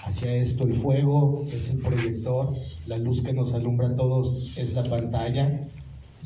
hacia 0.03 0.33
esto. 0.33 0.65
El 0.65 0.73
fuego 0.73 1.45
es 1.53 1.69
el 1.69 1.77
proyector, 1.77 2.53
la 2.87 2.97
luz 2.97 3.21
que 3.21 3.31
nos 3.31 3.53
alumbra 3.53 3.89
a 3.89 3.95
todos 3.95 4.51
es 4.57 4.73
la 4.73 4.83
pantalla 4.83 5.66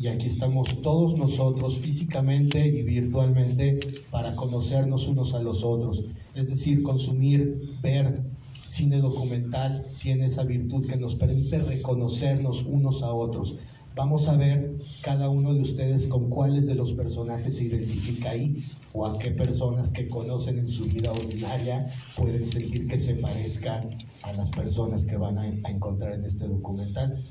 y 0.01 0.08
aquí 0.08 0.25
estamos 0.25 0.81
todos 0.81 1.15
nosotros 1.15 1.77
físicamente 1.77 2.67
y 2.67 2.81
virtualmente 2.81 3.79
para 4.10 4.36
conocernos 4.36 5.08
unos 5.08 5.36
a 5.36 5.39
los 5.43 5.63
otros. 5.63 6.05
Es 6.34 6.50
decir, 6.50 6.81
consumir, 6.81 7.77
ver 7.84 8.24
cine 8.65 8.98
documental 8.98 9.86
tiene 10.01 10.25
esa 10.25 10.43
virtud 10.43 10.88
que 10.88 10.98
nos 10.98 11.15
permite 11.15 11.60
reconocernos 11.60 12.63
unos 12.63 13.03
a 13.03 13.13
otros. 13.13 13.58
Vamos 13.96 14.27
a 14.27 14.38
ver 14.38 14.74
cada 15.03 15.29
uno 15.29 15.53
de 15.53 15.62
ustedes 15.62 16.08
con 16.08 16.31
cuáles 16.31 16.65
de 16.65 16.74
los 16.74 16.93
personajes 16.93 17.58
se 17.58 17.65
identifica 17.65 18.31
ahí 18.31 18.63
o 18.93 19.05
a 19.05 19.20
qué 19.20 19.29
personas 19.29 19.91
que 19.91 20.08
conocen 20.08 20.58
en 20.58 20.67
su 20.67 20.86
vida 20.86 21.12
ordinaria 21.12 21.93
pueden 22.17 22.48
sentir 22.48 22.88
que 22.88 22.98
se 22.98 23.13
parezcan 23.15 24.00
a 24.24 24.34
las 24.34 24.50
personas 24.50 25.05
que 25.05 25.17
van 25.17 25.38
a, 25.38 25.43
a 25.43 25.70
encontrar 25.70 26.13
en 26.13 26.25
este 26.25 26.48
documental. 26.48 27.24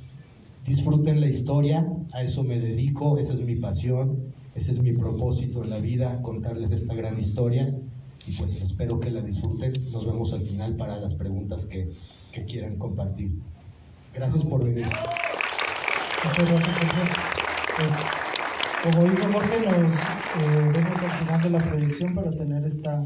Disfruten 0.70 1.20
la 1.20 1.26
historia, 1.26 1.84
a 2.12 2.22
eso 2.22 2.44
me 2.44 2.60
dedico, 2.60 3.18
esa 3.18 3.34
es 3.34 3.42
mi 3.42 3.56
pasión, 3.56 4.32
ese 4.54 4.70
es 4.70 4.80
mi 4.80 4.92
propósito 4.92 5.64
en 5.64 5.70
la 5.70 5.78
vida, 5.78 6.22
contarles 6.22 6.70
esta 6.70 6.94
gran 6.94 7.18
historia 7.18 7.76
y 8.24 8.32
pues 8.34 8.62
espero 8.62 9.00
que 9.00 9.10
la 9.10 9.20
disfruten. 9.20 9.72
Nos 9.90 10.06
vemos 10.06 10.32
al 10.32 10.42
final 10.42 10.76
para 10.76 11.00
las 11.00 11.16
preguntas 11.16 11.66
que, 11.66 11.88
que 12.30 12.44
quieran 12.44 12.78
compartir. 12.78 13.32
Gracias 14.14 14.44
por 14.44 14.64
venir. 14.64 14.86
Muchas 14.86 16.48
gracias, 16.48 16.76
pues, 17.76 17.92
como 18.84 19.04
dijo 19.10 19.22
Jorge, 19.32 19.66
nos 19.66 20.00
eh, 20.36 20.70
vemos 20.72 21.02
al 21.02 21.10
final 21.18 21.42
de 21.42 21.50
la 21.50 21.58
proyección 21.58 22.14
para 22.14 22.30
tener 22.30 22.64
esta 22.64 23.02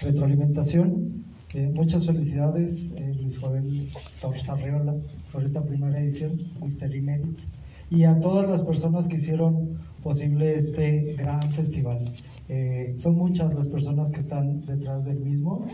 retroalimentación. 0.00 1.31
Eh, 1.54 1.70
muchas 1.74 2.06
felicidades, 2.06 2.94
eh, 2.96 3.14
Luis 3.20 3.38
Joel 3.38 3.90
Torres 4.22 4.48
Arreola, 4.48 4.94
por 5.30 5.44
esta 5.44 5.60
primera 5.60 6.00
edición, 6.00 6.40
Mr. 6.60 6.94
Inédit, 6.94 7.40
y 7.90 8.04
a 8.04 8.18
todas 8.20 8.48
las 8.48 8.62
personas 8.62 9.06
que 9.06 9.16
hicieron 9.16 9.78
posible 10.02 10.54
este 10.54 11.14
gran 11.18 11.42
festival. 11.52 12.10
Eh, 12.48 12.94
son 12.96 13.16
muchas 13.16 13.54
las 13.54 13.68
personas 13.68 14.10
que 14.10 14.20
están 14.20 14.64
detrás 14.64 15.04
del 15.04 15.18
mismo, 15.18 15.66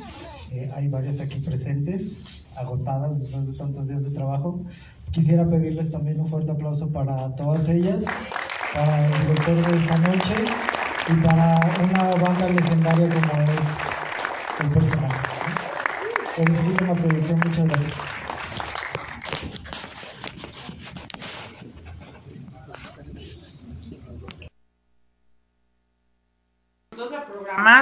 hay 0.75 0.89
varias 0.89 1.21
aquí 1.21 1.39
presentes, 1.39 2.19
agotadas 2.57 3.21
después 3.21 3.47
de 3.47 3.53
tantos 3.53 3.87
días 3.87 4.03
de 4.03 4.11
trabajo. 4.11 4.65
Quisiera 5.13 5.49
pedirles 5.49 5.93
también 5.93 6.21
un 6.21 6.27
fuerte 6.27 6.51
aplauso 6.51 6.89
para 6.91 7.37
todas 7.37 7.69
ellas, 7.69 8.05
para 8.75 9.07
el 9.07 9.13
director 9.21 9.73
de 9.73 9.79
esta 9.79 9.99
noche 9.99 10.35
y 11.09 11.25
para 11.25 11.61
una 11.85 12.15
banda 12.17 12.49
legendaria 12.49 13.09
como 13.09 13.43
es 13.43 13.89
el 14.61 15.08
personaje 16.45 16.63
felicito 16.63 16.85
la 16.85 16.95
producción, 16.95 17.41
muchas 17.45 17.69
gracias. 17.69 18.05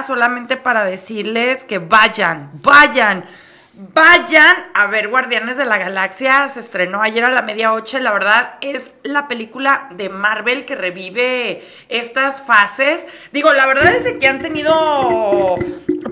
solamente 0.05 0.57
para 0.57 0.85
decirles 0.85 1.63
que 1.63 1.79
vayan, 1.79 2.51
vayan, 2.61 3.25
vayan 3.73 4.55
a 4.73 4.87
ver 4.87 5.09
Guardianes 5.09 5.57
de 5.57 5.65
la 5.65 5.77
Galaxia. 5.77 6.49
Se 6.49 6.59
estrenó 6.59 7.01
ayer 7.01 7.23
a 7.23 7.29
la 7.29 7.41
media 7.41 7.73
ocho. 7.73 7.99
La 7.99 8.11
verdad 8.11 8.55
es 8.61 8.93
la 9.03 9.27
película 9.27 9.87
de 9.91 10.09
Marvel 10.09 10.65
que 10.65 10.75
revive 10.75 11.63
estas 11.89 12.41
fases. 12.41 13.05
Digo, 13.31 13.53
la 13.53 13.65
verdad 13.65 13.95
es 13.95 14.13
que 14.17 14.27
han 14.27 14.39
tenido 14.39 15.57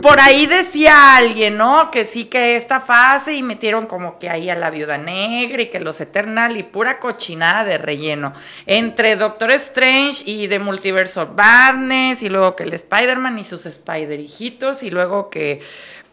por 0.05 0.19
ahí 0.19 0.45
decía 0.45 1.15
alguien, 1.15 1.57
¿no? 1.57 1.89
Que 1.89 2.05
sí 2.05 2.25
que 2.25 2.55
esta 2.55 2.79
fase 2.79 3.33
y 3.33 3.41
metieron 3.41 3.87
como 3.87 4.19
que 4.19 4.29
ahí 4.29 4.51
a 4.51 4.55
la 4.55 4.69
viuda 4.69 4.99
negra 4.99 5.63
y 5.63 5.71
que 5.71 5.79
los 5.79 5.99
Eternal 5.99 6.55
y 6.57 6.61
pura 6.61 6.99
cochinada 6.99 7.63
de 7.63 7.79
relleno. 7.79 8.33
Entre 8.67 9.15
Doctor 9.15 9.49
Strange 9.53 10.21
y 10.23 10.45
de 10.45 10.59
Multiverso 10.59 11.25
Barnes 11.33 12.21
y 12.21 12.29
luego 12.29 12.55
que 12.55 12.65
el 12.65 12.73
Spider-Man 12.73 13.39
y 13.39 13.45
sus 13.45 13.65
Spider 13.65 14.19
hijitos 14.19 14.83
y 14.83 14.91
luego 14.91 15.31
que 15.31 15.61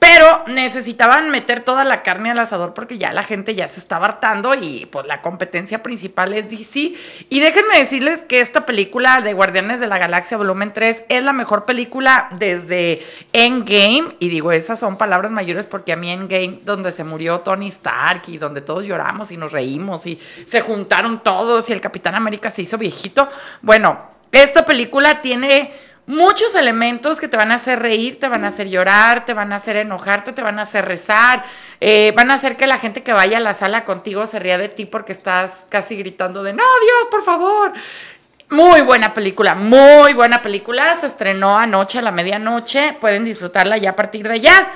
pero 0.03 0.43
necesitaban 0.49 1.31
meter 1.31 1.61
toda 1.61 1.85
la 1.85 2.03
carne 2.03 2.33
al 2.33 2.39
asador 2.41 2.75
porque 2.75 2.99
ya 2.99 3.13
la 3.13 3.23
gente 3.23 3.55
ya 3.55 3.69
se 3.69 3.79
estaba 3.79 4.07
hartando 4.07 4.53
y 4.53 4.87
pues 4.87 5.07
la 5.07 5.23
competencia 5.23 5.81
principal 5.85 6.35
es 6.35 6.51
DC. 6.51 6.95
Y 7.29 7.39
déjenme 7.39 7.79
decirles 7.79 8.19
que 8.19 8.41
esta 8.41 8.67
película 8.67 9.21
de 9.21 9.33
Guardianes 9.33 9.79
de 9.79 9.87
la 9.87 9.99
Galaxia 9.99 10.37
Volumen 10.37 10.73
3 10.73 11.05
es 11.09 11.23
la 11.23 11.33
mejor 11.33 11.67
película 11.67 12.27
desde 12.33 13.01
Endgame. 13.33 14.17
Y 14.19 14.29
digo, 14.29 14.51
esas 14.51 14.81
son 14.81 14.99
palabras 14.99 15.31
mayores 15.31 15.69
porque 15.69 15.93
a 15.93 15.97
mí 15.97 16.11
Endgame, 16.11 16.63
donde 16.65 16.91
se 16.91 17.05
murió 17.05 17.39
Tony 17.39 17.69
Stark 17.69 18.23
y 18.27 18.39
donde 18.39 18.61
todos 18.61 18.85
lloramos 18.85 19.31
y 19.31 19.37
nos 19.37 19.53
reímos 19.53 20.05
y 20.07 20.19
se 20.47 20.63
juntaron 20.63 21.23
todos 21.23 21.71
y 21.71 21.73
el 21.75 21.81
Capitán 21.81 22.17
América 22.17 22.51
se 22.51 22.63
hizo 22.63 22.77
viejito. 22.77 23.29
Bueno, 23.61 24.01
esta 24.33 24.67
película 24.67 25.21
tiene 25.21 25.73
muchos 26.07 26.55
elementos 26.55 27.21
que 27.21 27.29
te 27.29 27.37
van 27.37 27.53
a 27.53 27.57
hacer 27.57 27.79
reír, 27.79 28.19
te 28.19 28.29
van 28.29 28.45
a 28.45 28.49
hacer 28.49 28.69
llorar, 28.69 29.25
te 29.25 29.35
van 29.35 29.53
a 29.53 29.57
hacer 29.57 29.77
enojarte, 29.77 30.33
te 30.33 30.43
van 30.43 30.59
a 30.59 30.63
hacer 30.63 30.85
rezar, 30.85 31.45
eh, 31.81 32.13
van 32.17 32.31
a 32.31 32.35
hacer 32.35 32.57
que 32.57 32.67
la 32.67 32.79
gente 32.79 33.03
que 33.03 33.13
vaya 33.13 33.39
a 33.39 33.41
la 33.41 33.55
sala 33.55 33.85
contigo 33.85 34.27
se 34.27 34.39
ría 34.39 34.59
de 34.59 34.69
ti 34.69 34.85
porque 34.85 35.13
estás 35.13 35.67
casi 35.69 35.97
gritando 35.97 36.43
de, 36.43 36.53
no, 36.53 36.65
Dios, 36.81 37.09
por 37.11 37.23
favor. 37.23 37.73
Muy 38.51 38.83
buena 38.83 39.15
película, 39.15 39.55
muy 39.55 40.13
buena 40.13 40.43
película. 40.43 40.95
Se 40.97 41.07
estrenó 41.07 41.57
anoche 41.57 42.01
a 42.01 42.03
la 42.03 42.11
medianoche. 42.11 42.95
Pueden 43.01 43.25
disfrutarla 43.25 43.79
ya 43.79 43.91
a 43.91 43.97
partir 43.97 44.29
de 44.29 44.35
allá 44.35 44.73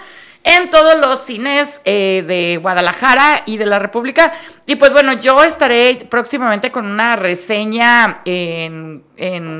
en 0.46 0.70
todos 0.70 0.96
los 1.00 1.24
cines 1.24 1.80
eh, 1.84 2.22
de 2.24 2.58
Guadalajara 2.58 3.42
y 3.46 3.56
de 3.56 3.66
la 3.66 3.80
República. 3.80 4.32
Y 4.64 4.76
pues 4.76 4.92
bueno, 4.92 5.14
yo 5.14 5.42
estaré 5.42 6.06
próximamente 6.08 6.70
con 6.70 6.86
una 6.86 7.16
reseña 7.16 8.20
en, 8.24 9.02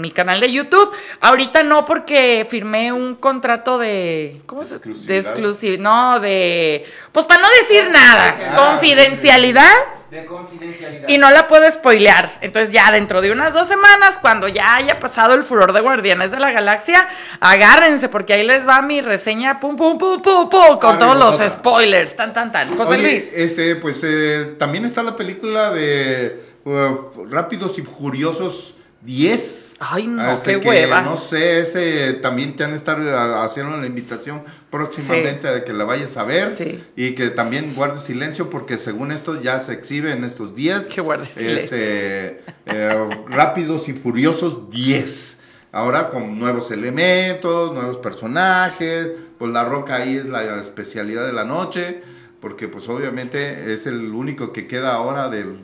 mi 0.01 0.11
canal 0.13 0.39
de 0.39 0.53
YouTube. 0.53 0.93
Ahorita 1.21 1.65
no 1.65 1.85
porque 1.85 2.47
firmé 2.49 2.93
un 2.93 3.17
contrato 3.17 3.79
de... 3.79 4.41
¿Cómo 4.47 4.65
se 4.65 4.79
De 4.79 5.19
exclusividad. 5.19 5.83
No, 5.83 6.21
de... 6.21 6.87
Pues 7.11 7.27
para 7.27 7.43
no 7.43 7.49
decir 7.61 7.91
nada. 7.91 8.55
Confidencialidad 8.55 9.96
de 10.17 10.25
confidencialidad. 10.27 11.09
Y 11.09 11.19
no 11.19 11.31
la 11.31 11.49
puedo 11.49 11.71
spoilear. 11.71 12.31
Entonces 12.41 12.73
ya 12.73 12.91
dentro 12.93 13.21
de 13.21 13.31
unas 13.31 13.53
dos 13.53 13.69
semanas, 13.69 14.19
cuando 14.21 14.49
ya 14.49 14.77
haya 14.77 14.99
pasado 14.99 15.35
el 15.35 15.43
furor 15.45 15.73
de 15.73 15.81
Guardianes 15.81 16.31
de 16.31 16.41
la 16.41 16.51
Galaxia, 16.51 17.07
agárrense 17.41 18.09
porque 18.09 18.35
ahí 18.35 18.47
les 18.47 18.67
va 18.67 18.83
mi 18.83 19.01
reseña, 19.01 19.61
pum, 19.61 19.77
pum, 19.77 19.99
pum, 19.99 20.21
pum, 20.23 20.49
pum, 20.49 20.79
con 20.79 20.99
todos 20.99 21.17
los 21.17 21.53
spoilers, 21.53 22.17
tan, 22.17 22.33
tan, 22.33 22.51
tan. 22.51 22.77
José 22.77 22.99
Luis. 22.99 23.33
Este, 23.33 23.77
pues 23.77 24.03
eh, 24.05 24.55
también 24.59 24.85
está 24.85 25.03
la 25.03 25.17
película 25.17 25.73
de 25.73 26.43
uh, 26.65 27.25
Rápidos 27.31 27.79
y 27.79 27.83
Furiosos 27.83 28.75
10. 29.07 29.77
Ay, 29.79 30.09
no, 30.09 30.43
qué 30.45 30.57
hueva. 30.57 31.01
No 31.01 31.17
sé, 31.17 31.61
ese 31.61 32.15
también 32.15 32.57
te 32.57 32.65
han 32.65 32.75
estado 32.75 33.03
eh, 33.03 33.37
haciendo 33.43 33.77
la 33.77 33.87
invitación 33.87 34.43
próximamente 34.69 35.49
de 35.49 35.65
que 35.65 35.73
la 35.73 35.85
vayas 35.85 36.17
a 36.17 36.25
ver. 36.25 36.83
Y 36.97 37.15
que 37.15 37.31
también 37.31 37.73
guardes 37.75 38.03
silencio 38.03 38.51
porque 38.51 38.77
según 38.77 39.13
esto 39.13 39.41
ya 39.41 39.61
se 39.61 39.73
exhibe 39.73 40.13
en 40.13 40.25
estos 40.25 40.55
días. 40.55 40.85
Que 40.87 41.01
guardes 41.01 41.31
silencio. 41.31 41.65
Este, 41.65 42.43
eh, 42.67 43.09
rápidos 43.29 43.89
y 43.89 43.93
Furiosos 43.93 44.71
10. 44.71 45.39
Ahora 45.73 46.11
con 46.11 46.39
nuevos 46.39 46.71
elementos, 46.71 47.73
nuevos 47.73 47.99
personajes. 47.99 49.11
Pues 49.39 49.53
La 49.53 49.65
Roca 49.65 49.97
ahí 49.97 50.17
es 50.17 50.27
la 50.27 50.61
especialidad 50.61 51.27
de 51.27 51.33
la 51.33 51.45
noche. 51.45 52.03
Porque 52.41 52.69
pues 52.69 52.89
obviamente 52.89 53.73
es 53.73 53.87
el 53.87 54.13
único 54.13 54.53
que 54.53 54.67
queda 54.67 54.95
ahora 54.95 55.29
del 55.29 55.63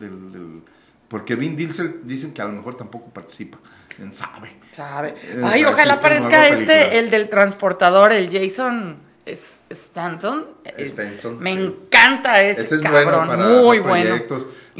porque 1.12 1.34
Vin 1.34 1.54
Diesel 1.54 2.00
dicen 2.04 2.32
que 2.32 2.40
a 2.40 2.46
lo 2.46 2.52
mejor 2.52 2.74
tampoco 2.74 3.10
participa. 3.10 3.58
¿Quién 3.94 4.14
sabe? 4.14 4.54
Sabe. 4.70 5.14
Ay, 5.44 5.62
ojalá 5.62 5.92
aparezca 5.92 6.48
este, 6.48 6.98
el 6.98 7.10
del 7.10 7.28
transportador, 7.28 8.12
el 8.12 8.30
Jason 8.30 8.96
Stanton. 9.26 10.46
Stanton. 10.64 11.38
Me 11.38 11.52
encanta 11.52 12.42
ese, 12.42 12.62
ese 12.62 12.76
es 12.76 12.80
cabrón. 12.80 13.04
Bueno 13.04 13.26
para 13.26 13.46
muy 13.46 13.78
bueno. 13.80 14.22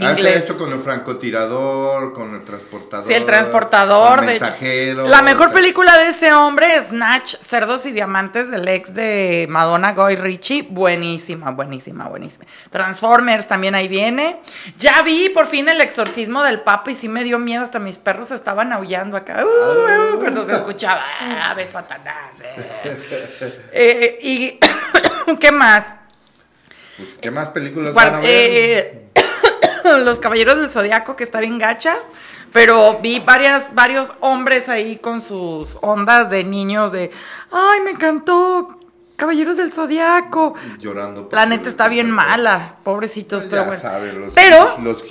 Hace 0.01 0.37
esto 0.37 0.57
con 0.57 0.73
el 0.73 0.79
francotirador, 0.79 2.15
con 2.15 2.35
el 2.35 2.43
transportador. 2.45 3.07
Sí, 3.07 3.13
el 3.13 3.27
transportador. 3.27 4.21
el 4.21 4.25
mensajero. 4.25 5.07
la 5.07 5.21
mejor 5.21 5.53
película 5.53 5.99
de 5.99 6.09
ese 6.09 6.33
hombre 6.33 6.77
es 6.77 6.87
Snatch, 6.87 7.37
Cerdos 7.37 7.85
y 7.85 7.93
Diamantes 7.93 8.51
del 8.51 8.67
ex 8.69 8.95
de 8.95 9.47
Madonna 9.51 9.93
Goy 9.93 10.17
Richie. 10.17 10.63
Buenísima, 10.63 11.51
buenísima, 11.51 12.09
buenísima. 12.09 12.47
Transformers 12.71 13.47
también 13.47 13.75
ahí 13.75 13.87
viene. 13.87 14.41
Ya 14.79 15.03
vi 15.03 15.29
por 15.29 15.47
fin 15.47 15.69
el 15.69 15.83
exorcismo 15.83 16.43
del 16.43 16.61
Papa 16.61 16.91
y 16.91 16.95
sí 16.95 17.09
me 17.09 17.23
dio 17.23 17.39
miedo. 17.39 17.63
Hasta 17.63 17.79
mis 17.79 17.99
perros 17.99 18.31
estaban 18.31 18.73
aullando 18.73 19.19
acá. 19.19 19.45
Uh, 19.45 20.17
uh, 20.17 20.21
cuando 20.21 20.47
se 20.47 20.53
escuchaba, 20.53 21.05
ave 21.51 21.67
Satanás. 21.67 22.33
Eh". 22.85 22.99
Eh, 23.73 24.19
y, 24.23 24.59
¿qué 25.39 25.53
más? 25.53 25.85
Pues, 26.97 27.19
¿Qué 27.21 27.31
más 27.31 27.49
películas 27.51 27.93
van 27.95 28.15
a 28.17 28.19
ver? 28.21 28.27
Eh, 28.29 29.03
Los 30.05 30.21
Caballeros 30.21 30.57
del 30.57 30.71
Zodiaco, 30.71 31.17
que 31.17 31.25
está 31.25 31.41
bien 31.41 31.59
gacha. 31.59 31.97
Pero 32.53 32.99
vi 33.01 33.19
varias, 33.21 33.75
varios 33.75 34.13
hombres 34.21 34.69
ahí 34.69 34.97
con 34.97 35.23
sus 35.23 35.79
ondas 35.81 36.29
de 36.29 36.45
niños 36.45 36.93
de, 36.93 37.11
ay, 37.51 37.81
me 37.81 37.93
encantó, 37.93 38.79
Caballeros 39.17 39.57
del 39.57 39.73
Zodiaco. 39.73 40.55
Llorando. 40.81 41.29
La 41.33 41.47
neta 41.47 41.69
está 41.69 41.89
bien 41.89 42.11
mala, 42.11 42.77
pobrecitos, 42.83 43.47
pero 43.47 43.67
bueno. 43.67 43.81
pero 44.35 44.79
los 44.83 45.05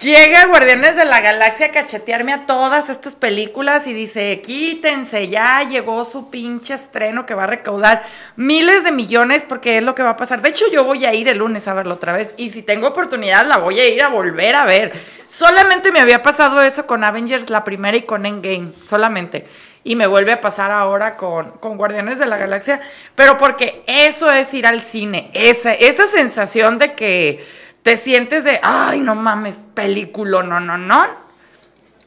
llega 0.00 0.46
Guardianes 0.46 0.96
de 0.96 1.04
la 1.04 1.20
Galaxia 1.20 1.66
a 1.66 1.70
cachetearme 1.70 2.32
a 2.32 2.46
todas 2.46 2.88
estas 2.88 3.14
películas 3.14 3.86
y 3.86 3.92
dice, 3.92 4.40
quítense, 4.40 5.28
ya 5.28 5.62
llegó 5.62 6.04
su 6.04 6.30
pinche 6.30 6.74
estreno 6.74 7.26
que 7.26 7.34
va 7.34 7.44
a 7.44 7.48
recaudar 7.48 8.02
miles 8.36 8.82
de 8.84 8.92
millones 8.92 9.44
porque 9.46 9.78
es 9.78 9.84
lo 9.84 9.94
que 9.94 10.02
va 10.02 10.10
a 10.10 10.16
pasar. 10.16 10.40
De 10.40 10.48
hecho, 10.48 10.64
yo 10.72 10.84
voy 10.84 11.04
a 11.04 11.12
ir 11.12 11.28
el 11.28 11.38
lunes 11.38 11.68
a 11.68 11.74
verlo 11.74 11.94
otra 11.94 12.12
vez 12.12 12.34
y 12.36 12.50
si 12.50 12.62
tengo 12.62 12.88
oportunidad 12.88 13.46
la 13.46 13.58
voy 13.58 13.78
a 13.78 13.88
ir 13.88 14.02
a 14.02 14.08
volver 14.08 14.54
a 14.56 14.64
ver. 14.64 14.92
Solamente 15.28 15.92
me 15.92 16.00
había 16.00 16.22
pasado 16.22 16.62
eso 16.62 16.86
con 16.86 17.04
Avengers 17.04 17.50
la 17.50 17.62
primera 17.62 17.96
y 17.96 18.02
con 18.02 18.26
Endgame, 18.26 18.72
solamente 18.88 19.46
y 19.82 19.96
me 19.96 20.06
vuelve 20.06 20.32
a 20.32 20.40
pasar 20.40 20.70
ahora 20.70 21.16
con, 21.16 21.52
con, 21.52 21.76
Guardianes 21.76 22.18
de 22.18 22.26
la 22.26 22.36
Galaxia, 22.36 22.80
pero 23.14 23.38
porque 23.38 23.82
eso 23.86 24.30
es 24.30 24.52
ir 24.54 24.66
al 24.66 24.80
cine, 24.80 25.30
esa, 25.32 25.72
esa 25.72 26.06
sensación 26.06 26.78
de 26.78 26.94
que 26.94 27.44
te 27.82 27.96
sientes 27.96 28.44
de, 28.44 28.60
ay, 28.62 29.00
no 29.00 29.14
mames, 29.14 29.66
película, 29.74 30.42
no, 30.42 30.60
no, 30.60 30.76
no. 30.76 31.06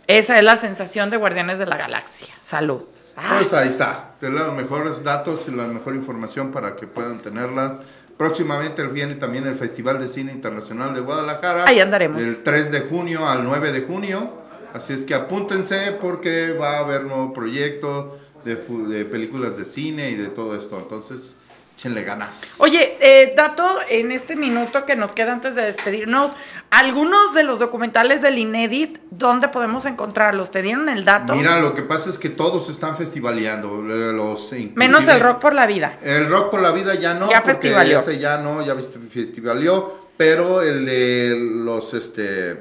Esa 0.05 0.37
es 0.37 0.43
la 0.43 0.57
sensación 0.57 1.09
de 1.09 1.17
Guardianes 1.17 1.57
de 1.57 1.65
la 1.65 1.77
Galaxia. 1.77 2.33
Salud. 2.41 2.83
Pues 3.15 3.53
ahí 3.53 3.69
está, 3.69 4.15
te 4.19 4.29
los 4.29 4.53
mejores 4.53 5.03
datos 5.03 5.45
y 5.47 5.51
la 5.51 5.67
mejor 5.67 5.95
información 5.95 6.51
para 6.51 6.75
que 6.75 6.87
puedan 6.87 7.19
tenerla. 7.19 7.79
Próximamente 8.17 8.85
viene 8.87 9.15
también 9.15 9.45
el 9.47 9.55
Festival 9.55 9.99
de 9.99 10.07
Cine 10.07 10.31
Internacional 10.31 10.93
de 10.93 11.01
Guadalajara. 11.01 11.65
Ahí 11.65 11.79
andaremos. 11.79 12.19
Del 12.19 12.43
3 12.43 12.71
de 12.71 12.81
junio 12.81 13.27
al 13.27 13.43
9 13.43 13.71
de 13.71 13.81
junio. 13.81 14.42
Así 14.73 14.93
es 14.93 15.03
que 15.03 15.13
apúntense 15.13 15.91
porque 16.01 16.51
va 16.53 16.77
a 16.77 16.79
haber 16.79 17.03
nuevo 17.03 17.31
proyecto 17.31 18.17
de, 18.43 18.55
de 18.55 19.05
películas 19.05 19.55
de 19.57 19.65
cine 19.65 20.09
y 20.09 20.15
de 20.15 20.29
todo 20.29 20.55
esto. 20.55 20.77
Entonces, 20.79 21.37
échenle 21.77 22.03
ganas. 22.03 22.57
Oye, 22.59 22.97
eh, 22.99 23.33
dato 23.35 23.63
en 23.87 24.11
este 24.11 24.35
minuto 24.35 24.85
que 24.85 24.95
nos 24.95 25.11
queda 25.11 25.33
antes 25.33 25.53
de 25.53 25.61
despedirnos, 25.61 26.31
algunos 26.71 27.35
de 27.35 27.43
los 27.43 27.59
documentales 27.59 28.23
del 28.23 28.39
Inedit, 28.39 28.99
¿dónde 29.11 29.47
podemos 29.47 29.85
encontrarlos? 29.85 30.49
¿Te 30.49 30.63
dieron 30.63 30.89
el 30.89 31.05
dato? 31.05 31.35
Mira, 31.35 31.59
lo 31.59 31.75
que 31.75 31.83
pasa 31.83 32.09
es 32.09 32.17
que 32.17 32.29
todos 32.29 32.69
están 32.69 32.97
festivaleando. 32.97 33.83
Eh, 33.87 34.11
los, 34.11 34.51
Menos 34.75 35.07
el 35.07 35.19
Rock 35.19 35.39
por 35.39 35.53
la 35.53 35.67
Vida. 35.67 35.99
El 36.01 36.29
Rock 36.29 36.49
por 36.49 36.61
la 36.61 36.71
Vida 36.71 36.95
ya 36.95 37.13
no. 37.13 37.29
Ya 37.29 37.41
festivalió. 37.41 37.99
Ese 37.99 38.17
ya 38.17 38.37
no, 38.37 38.65
ya 38.65 38.75
festivalió. 38.75 40.03
Pero 40.17 40.61
el 40.61 40.85
de 40.85 41.35
los, 41.37 41.93
este, 41.93 42.51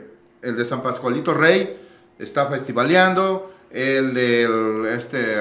el 0.43 0.57
de 0.57 0.65
San 0.65 0.83
Pascualito 0.83 1.35
Rey 1.35 1.82
está 2.19 2.47
festivaleando, 2.47 3.53
el 3.71 4.15
del, 4.15 4.87
este, 4.87 5.37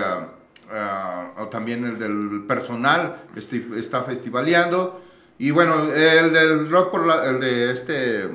ah, 0.71 1.47
también 1.49 1.85
el 1.85 1.99
del 1.99 2.43
personal 2.47 3.23
está 3.35 4.03
festivaleando, 4.03 5.01
y 5.37 5.51
bueno, 5.51 5.91
el 5.91 6.31
del 6.31 6.69
rock 6.69 6.91
por 6.91 7.25
el 7.25 7.39
de 7.39 7.71
este 7.71 8.29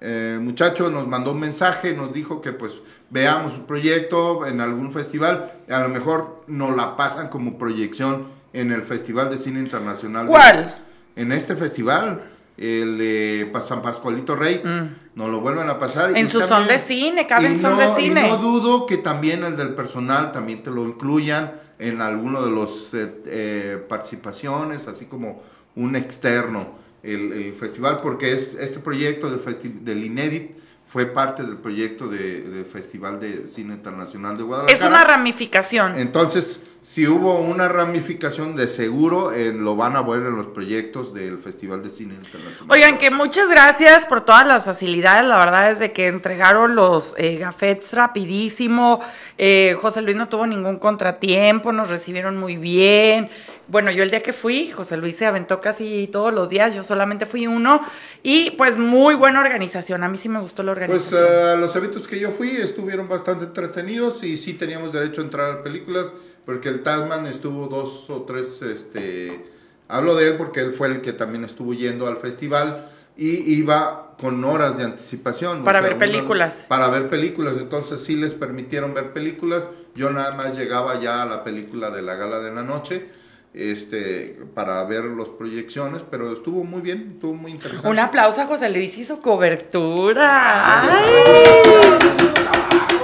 eh, 0.00 0.38
muchacho 0.40 0.90
nos 0.90 1.06
mandó 1.06 1.32
un 1.32 1.40
mensaje, 1.40 1.94
nos 1.94 2.12
dijo 2.12 2.40
que 2.40 2.52
pues 2.52 2.78
veamos 3.10 3.52
su 3.52 3.66
proyecto 3.66 4.46
en 4.46 4.60
algún 4.60 4.92
festival, 4.92 5.52
a 5.70 5.80
lo 5.80 5.88
mejor 5.88 6.42
nos 6.48 6.76
la 6.76 6.96
pasan 6.96 7.28
como 7.28 7.58
proyección 7.58 8.26
en 8.52 8.72
el 8.72 8.82
Festival 8.82 9.30
de 9.30 9.36
Cine 9.38 9.60
Internacional. 9.60 10.26
¿Cuál? 10.26 10.82
en 11.16 11.32
este 11.32 11.56
festival 11.56 12.22
el 12.56 12.98
de 12.98 13.52
San 13.66 13.82
Pascualito 13.82 14.36
Rey, 14.36 14.62
mm. 14.62 15.01
Nos 15.14 15.28
lo 15.30 15.40
vuelven 15.40 15.68
a 15.68 15.78
pasar. 15.78 16.16
En 16.16 16.28
su 16.28 16.40
son 16.40 16.66
de 16.66 16.78
cine, 16.78 17.26
caben 17.26 17.58
son 17.60 17.78
de 17.78 17.94
cine. 17.94 18.26
Y 18.28 18.30
no 18.30 18.38
dudo 18.38 18.86
que 18.86 18.96
también 18.98 19.44
el 19.44 19.56
del 19.56 19.74
personal 19.74 20.32
también 20.32 20.62
te 20.62 20.70
lo 20.70 20.84
incluyan 20.84 21.52
en 21.78 22.00
alguno 22.00 22.42
de 22.44 22.50
los 22.50 22.94
eh, 22.94 23.12
eh, 23.26 23.84
participaciones, 23.88 24.88
así 24.88 25.06
como 25.06 25.42
un 25.76 25.96
externo 25.96 26.80
el, 27.02 27.32
el 27.32 27.54
festival, 27.54 27.98
porque 28.02 28.32
es 28.32 28.52
este 28.60 28.78
proyecto 28.78 29.28
del, 29.30 29.40
festi- 29.42 29.80
del 29.80 30.04
Inédit 30.04 30.52
fue 30.86 31.06
parte 31.06 31.42
del 31.42 31.56
proyecto 31.56 32.06
de- 32.06 32.42
del 32.42 32.64
Festival 32.66 33.18
de 33.18 33.46
Cine 33.46 33.74
Internacional 33.74 34.36
de 34.36 34.42
Guadalajara. 34.44 34.76
Es 34.78 34.84
una 34.86 35.02
ramificación. 35.04 35.98
Entonces, 35.98 36.60
si 36.84 37.06
hubo 37.06 37.38
una 37.38 37.68
ramificación 37.68 38.56
de 38.56 38.66
seguro, 38.66 39.32
eh, 39.32 39.52
lo 39.54 39.76
van 39.76 39.94
a 39.94 40.02
ver 40.02 40.26
en 40.26 40.36
los 40.36 40.48
proyectos 40.48 41.14
del 41.14 41.38
Festival 41.38 41.80
de 41.82 41.90
Cine 41.90 42.14
Internacional. 42.14 42.66
Oigan, 42.68 42.98
que 42.98 43.10
muchas 43.12 43.48
gracias 43.48 44.04
por 44.06 44.22
todas 44.22 44.44
las 44.46 44.64
facilidades. 44.64 45.24
La 45.28 45.38
verdad 45.38 45.70
es 45.70 45.78
de 45.78 45.92
que 45.92 46.08
entregaron 46.08 46.74
los 46.74 47.14
eh, 47.18 47.36
gafetes 47.38 47.92
rapidísimo. 47.92 49.00
Eh, 49.38 49.76
José 49.80 50.02
Luis 50.02 50.16
no 50.16 50.28
tuvo 50.28 50.44
ningún 50.46 50.78
contratiempo, 50.78 51.70
nos 51.72 51.88
recibieron 51.88 52.36
muy 52.36 52.56
bien. 52.56 53.30
Bueno, 53.68 53.92
yo 53.92 54.02
el 54.02 54.10
día 54.10 54.22
que 54.24 54.32
fui, 54.32 54.72
José 54.72 54.96
Luis 54.96 55.16
se 55.16 55.24
aventó 55.24 55.60
casi 55.60 56.08
todos 56.12 56.34
los 56.34 56.50
días, 56.50 56.74
yo 56.74 56.82
solamente 56.82 57.26
fui 57.26 57.46
uno. 57.46 57.80
Y 58.24 58.50
pues 58.58 58.76
muy 58.76 59.14
buena 59.14 59.40
organización. 59.40 60.02
A 60.02 60.08
mí 60.08 60.18
sí 60.18 60.28
me 60.28 60.40
gustó 60.40 60.64
la 60.64 60.74
Pues 60.74 60.90
organización. 60.90 61.24
eh, 61.30 61.56
los 61.60 61.76
eventos 61.76 62.08
que 62.08 62.18
yo 62.18 62.32
fui 62.32 62.50
estuvieron 62.56 63.08
bastante 63.08 63.44
entretenidos 63.44 64.24
y 64.24 64.36
sí 64.36 64.54
teníamos 64.54 64.92
derecho 64.92 65.20
a 65.20 65.24
entrar 65.24 65.50
a 65.52 65.62
películas 65.62 66.06
porque 66.44 66.68
el 66.68 66.82
Tasman 66.82 67.26
estuvo 67.26 67.66
dos 67.68 68.08
o 68.10 68.22
tres, 68.22 68.62
este, 68.62 69.44
hablo 69.88 70.14
de 70.14 70.28
él 70.28 70.36
porque 70.36 70.60
él 70.60 70.72
fue 70.72 70.88
el 70.88 71.00
que 71.00 71.12
también 71.12 71.44
estuvo 71.44 71.72
yendo 71.74 72.06
al 72.06 72.16
festival 72.18 72.88
y 73.16 73.28
iba 73.54 74.14
con 74.20 74.42
horas 74.44 74.78
de 74.78 74.84
anticipación. 74.84 75.62
o 75.62 75.64
Para 75.64 75.80
sea, 75.80 75.88
ver 75.88 75.96
una- 75.96 76.06
películas. 76.06 76.64
para 76.68 76.88
ver 76.88 77.08
películas, 77.08 77.56
entonces 77.58 78.00
sí 78.00 78.16
les 78.16 78.34
permitieron 78.34 78.94
ver 78.94 79.12
películas. 79.12 79.64
Yo 79.94 80.10
nada 80.10 80.32
más 80.34 80.56
llegaba 80.56 80.98
ya 81.00 81.22
a 81.22 81.26
la 81.26 81.44
película 81.44 81.90
de 81.90 82.02
la 82.02 82.14
gala 82.14 82.38
de 82.40 82.52
la 82.54 82.62
noche. 82.62 83.08
Este, 83.54 84.38
para 84.54 84.82
ver 84.84 85.04
las 85.04 85.28
proyecciones, 85.28 86.02
pero 86.10 86.32
estuvo 86.32 86.64
muy 86.64 86.80
bien, 86.80 87.12
estuvo 87.14 87.34
muy 87.34 87.52
interesante. 87.52 87.86
Un 87.88 87.98
aplauso 87.98 88.40
a 88.40 88.46
José 88.46 88.70
Luis 88.70 88.96
y 88.96 89.04
su 89.04 89.20
cobertura. 89.20 90.80
¡Ay! 90.80 91.12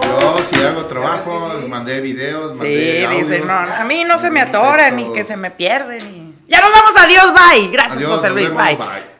Yo 0.02 0.36
sí 0.50 0.60
hago 0.62 0.86
trabajo, 0.86 1.60
mandé 1.68 2.00
videos, 2.00 2.52
Sí, 2.52 2.58
mandé 2.58 3.06
audios, 3.06 3.28
dice, 3.28 3.44
no, 3.44 3.52
a 3.52 3.84
mí 3.84 4.04
no 4.04 4.18
se 4.18 4.30
me 4.30 4.40
atoran 4.40 4.96
ni 4.96 5.12
que 5.12 5.22
se 5.24 5.36
me 5.36 5.50
pierden. 5.50 5.98
ni- 5.98 6.34
Ya 6.46 6.60
nos 6.62 6.70
vamos, 6.72 6.92
adiós, 6.98 7.32
bye. 7.34 7.68
Gracias, 7.70 7.96
Adiós, 7.98 8.10
José 8.12 8.30
Luis, 8.30 8.48
vemos, 8.48 8.64
bye. 8.66 8.76
bye. 8.76 9.18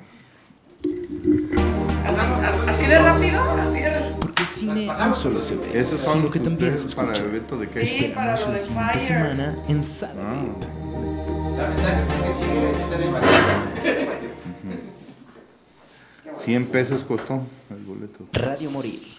¿Así 2.68 2.86
de 2.86 2.98
rápido? 2.98 3.42
Así 3.60 3.80
de 3.80 3.90
rápido. 3.90 4.16
Porque 4.20 4.42
el 4.42 4.48
cine 4.48 4.86
no 4.86 5.14
solo 5.14 5.40
se 5.42 5.56
ve, 5.56 5.78
Esos 5.78 6.00
son 6.00 6.14
sino 6.20 6.30
que 6.30 6.40
también 6.40 6.70
se 6.78 6.86
ustedes 6.86 6.94
para 6.94 7.12
escucha. 7.12 7.28
el 7.28 7.36
evento 7.36 7.56
de 7.58 7.68
qué? 7.68 7.84
Sí, 7.86 8.12
para 8.14 8.32
Esperamos 8.34 8.46
la 8.46 8.52
de 8.52 8.58
siguiente 8.58 8.92
Fire. 8.98 9.00
semana 9.06 9.58
en 9.68 9.84
Sala 9.84 10.22
Ah. 10.24 10.44
La 11.56 11.68
ventaja 11.68 12.00
es 12.00 12.06
que 12.06 12.44
sigue 12.44 12.98
de 12.98 13.10
Madrid. 13.10 13.28
100 16.44 16.66
pesos 16.66 17.04
costó 17.04 17.42
el 17.70 17.84
boleto. 17.84 18.26
Radio 18.32 18.70
Morir. 18.70 19.18